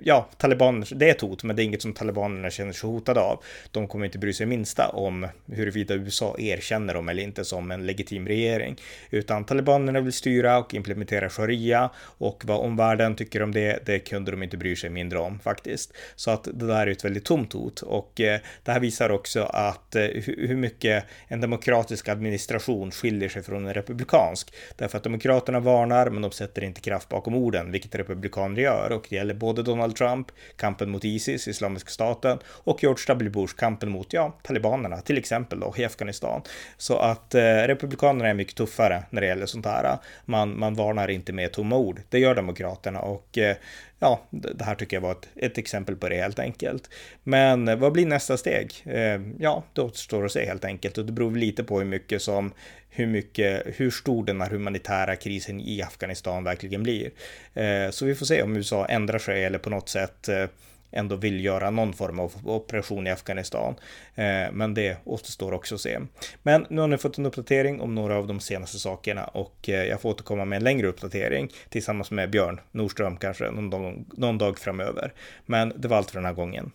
ja, 0.03 0.29
talibaner, 0.37 0.89
det 0.95 1.07
är 1.07 1.11
ett 1.11 1.21
hot, 1.21 1.43
men 1.43 1.57
det 1.57 1.63
är 1.63 1.65
inget 1.65 1.83
som 1.83 1.93
talibanerna 1.93 2.51
känner 2.51 2.73
sig 2.73 2.91
hotade 2.91 3.21
av. 3.21 3.43
De 3.71 3.89
kommer 3.89 4.05
inte 4.05 4.19
bry 4.19 4.33
sig 4.33 4.47
minsta 4.47 4.89
om 4.89 5.27
huruvida 5.47 5.95
USA 5.95 6.37
erkänner 6.39 6.95
dem 6.95 7.09
eller 7.09 7.23
inte 7.23 7.45
som 7.45 7.71
en 7.71 7.87
legitim 7.87 8.29
regering, 8.29 8.77
utan 9.11 9.45
talibanerna 9.45 10.01
vill 10.01 10.13
styra 10.13 10.59
och 10.59 10.75
implementera 10.75 11.29
sharia 11.29 11.91
och 11.97 12.43
vad 12.47 12.61
omvärlden 12.61 13.17
tycker 13.17 13.43
om 13.43 13.53
det, 13.53 13.87
det 13.87 13.99
kunde 13.99 14.31
de 14.31 14.43
inte 14.43 14.57
bry 14.57 14.77
sig 14.77 14.91
mindre 14.91 15.19
om 15.19 15.39
faktiskt. 15.39 15.93
Så 16.17 16.31
att 16.31 16.45
det 16.45 16.67
där 16.67 16.87
är 16.87 16.91
ett 16.91 17.05
väldigt 17.05 17.25
tomt 17.25 17.53
hot 17.53 17.83
och 17.83 18.21
eh, 18.21 18.41
det 18.65 18.73
här 18.73 18.81
visar 18.81 19.11
också 19.11 19.43
att 19.43 19.97
eh, 19.97 20.03
hur 20.25 20.57
mycket 20.57 21.05
en 21.29 21.41
demokratisk 21.41 22.09
administration 22.09 22.91
skiljer 22.91 23.29
sig 23.29 23.43
från 23.43 23.67
en 23.67 23.75
republikansk. 23.75 24.55
Därför 24.77 24.99
att 24.99 25.05
demokraterna 25.05 25.61
varnar, 25.61 26.11
men 26.11 26.23
de 26.23 26.31
sätter 26.31 26.65
inte 26.65 26.81
kraft 26.81 27.09
bakom 27.09 27.35
orden, 27.35 27.73
vilket 27.73 27.95
republikaner 27.95 28.63
gör 28.63 28.93
och 28.93 29.07
det 29.11 29.17
gäller 29.17 29.35
både 29.35 29.62
Donald 29.63 29.97
Trump, 29.97 30.33
kampen 30.57 30.91
mot 30.91 31.05
Isis, 31.05 31.49
Islamiska 31.49 31.91
staten 31.91 32.39
och 32.47 32.83
George 32.83 33.05
W. 33.07 33.31
Bush, 33.31 33.55
kampen 33.57 33.91
mot, 33.91 34.13
ja, 34.13 34.39
talibanerna 34.43 34.97
till 34.97 35.19
exempel 35.19 35.61
då 35.61 35.75
i 35.77 35.85
Afghanistan. 35.85 36.43
Så 36.77 36.99
att 36.99 37.35
eh, 37.35 37.41
republikanerna 37.43 38.29
är 38.29 38.35
mycket 38.35 38.57
tuffare 38.57 39.03
när 39.11 39.21
det 39.21 39.27
gäller 39.27 39.47
sånt 39.47 39.67
här. 39.67 39.99
Man, 40.25 40.59
man 40.59 40.75
varnar 40.75 41.11
inte 41.11 41.33
med 41.33 41.53
tomma 41.53 41.77
ord. 41.77 42.01
Det 42.09 42.19
gör 42.19 42.35
demokraterna 42.35 43.01
och 43.01 43.39
eh, 43.39 43.57
ja, 44.03 44.21
det 44.31 44.65
här 44.65 44.75
tycker 44.75 44.97
jag 44.97 45.01
var 45.01 45.13
ett, 45.13 45.29
ett, 45.37 45.59
exempel 45.59 45.97
på 45.97 46.09
det 46.09 46.17
helt 46.17 46.39
enkelt. 46.39 46.91
Men 47.23 47.69
eh, 47.69 47.77
vad 47.77 47.93
blir 47.93 48.07
nästa 48.07 48.37
steg? 48.37 48.73
Eh, 48.85 49.21
ja, 49.39 49.65
det 49.73 49.81
återstår 49.81 50.25
att 50.25 50.33
se 50.33 50.47
helt 50.47 50.65
enkelt 50.65 50.99
och 50.99 51.07
det 51.07 51.13
beror 51.13 51.37
lite 51.37 51.65
på 51.65 51.79
hur 51.79 51.87
mycket 51.87 52.23
som 52.23 52.53
hur 52.89 53.07
mycket, 53.07 53.63
hur 53.67 53.91
stor 53.91 54.25
den 54.25 54.41
här 54.41 54.51
humanitära 54.51 55.17
krisen 55.17 55.61
i 55.61 55.83
Afghanistan 55.83 56.45
verkligen 56.45 56.83
blir. 56.83 57.11
Eh, 57.55 57.91
så 57.91 58.07
vi 58.07 58.15
får 58.15 58.27
se 58.27 58.43
om 58.43 58.57
USA 58.57 58.87
ändrar 58.87 59.19
sig 59.19 59.45
eller 59.45 59.59
på 59.59 59.71
något 59.71 59.89
sätt 59.89 60.29
eh, 60.29 60.47
ändå 60.93 61.17
vill 61.17 61.45
göra 61.45 61.71
någon 61.71 61.93
form 61.93 62.19
av 62.19 62.33
operation 62.45 63.07
i 63.07 63.11
Afghanistan. 63.11 63.75
Eh, 64.15 64.53
men 64.53 64.75
det 64.75 64.97
återstår 65.05 65.53
också 65.53 65.75
att 65.75 65.81
se. 65.81 65.99
Men 66.43 66.67
nu 66.71 66.81
har 66.81 66.89
ni 66.89 66.99
fått 66.99 67.19
en 67.19 67.27
uppdatering 67.27 67.81
om 67.81 67.95
några 67.95 68.17
av 68.17 68.27
de 68.27 68.41
senaste 68.41 68.79
sakerna 68.79 69.25
och 69.25 69.69
eh, 69.69 69.85
jag 69.85 70.01
får 70.01 70.11
återkomma 70.11 70.45
med 70.45 70.57
en 70.57 70.65
längre 70.65 70.87
uppdatering 70.87 71.49
tillsammans 71.69 72.11
med 72.11 72.31
Björn 72.31 72.61
Nordström 72.71 73.17
kanske 73.17 73.51
någon 73.51 73.71
dag, 73.71 74.05
någon 74.13 74.39
dag 74.39 74.59
framöver. 74.59 75.13
Men 75.47 75.73
det 75.77 75.89
var 75.89 75.97
allt 75.97 76.11
för 76.11 76.19
den 76.19 76.27
här 76.27 76.33
gången. 76.33 76.73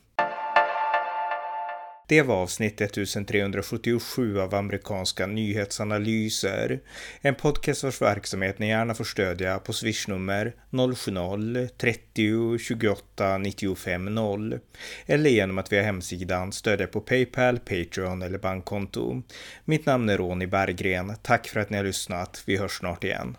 Det 2.10 2.22
var 2.22 2.36
avsnitt 2.36 2.82
1377 2.82 4.40
av 4.40 4.56
amerikanska 4.56 5.28
nyhetsanalyser. 5.28 6.80
En 7.22 7.36
podcast 7.36 7.84
vars 7.84 8.02
verksamhet 8.02 8.60
ni 8.60 8.68
gärna 8.68 8.94
får 8.94 9.04
stödja 9.04 9.60
på 9.60 9.74
swishnummer 9.74 10.56
070-30 10.72 12.58
28 12.58 13.38
95 13.38 14.06
0 14.06 14.60
eller 15.06 15.30
genom 15.30 15.58
att 15.58 15.72
via 15.72 15.84
hemsidan 15.84 16.52
stödja 16.52 16.88
på 16.88 17.02
Paypal, 17.02 17.60
Patreon 17.60 18.22
eller 18.22 18.40
bankkonto. 18.40 19.22
Mitt 19.66 19.86
namn 19.86 20.10
är 20.10 20.18
Ronny 20.18 20.48
Berggren. 20.48 21.16
Tack 21.22 21.48
för 21.48 21.60
att 21.60 21.70
ni 21.70 21.78
har 21.78 21.84
lyssnat. 21.84 22.44
Vi 22.46 22.58
hörs 22.58 22.78
snart 22.78 23.04
igen. 23.04 23.38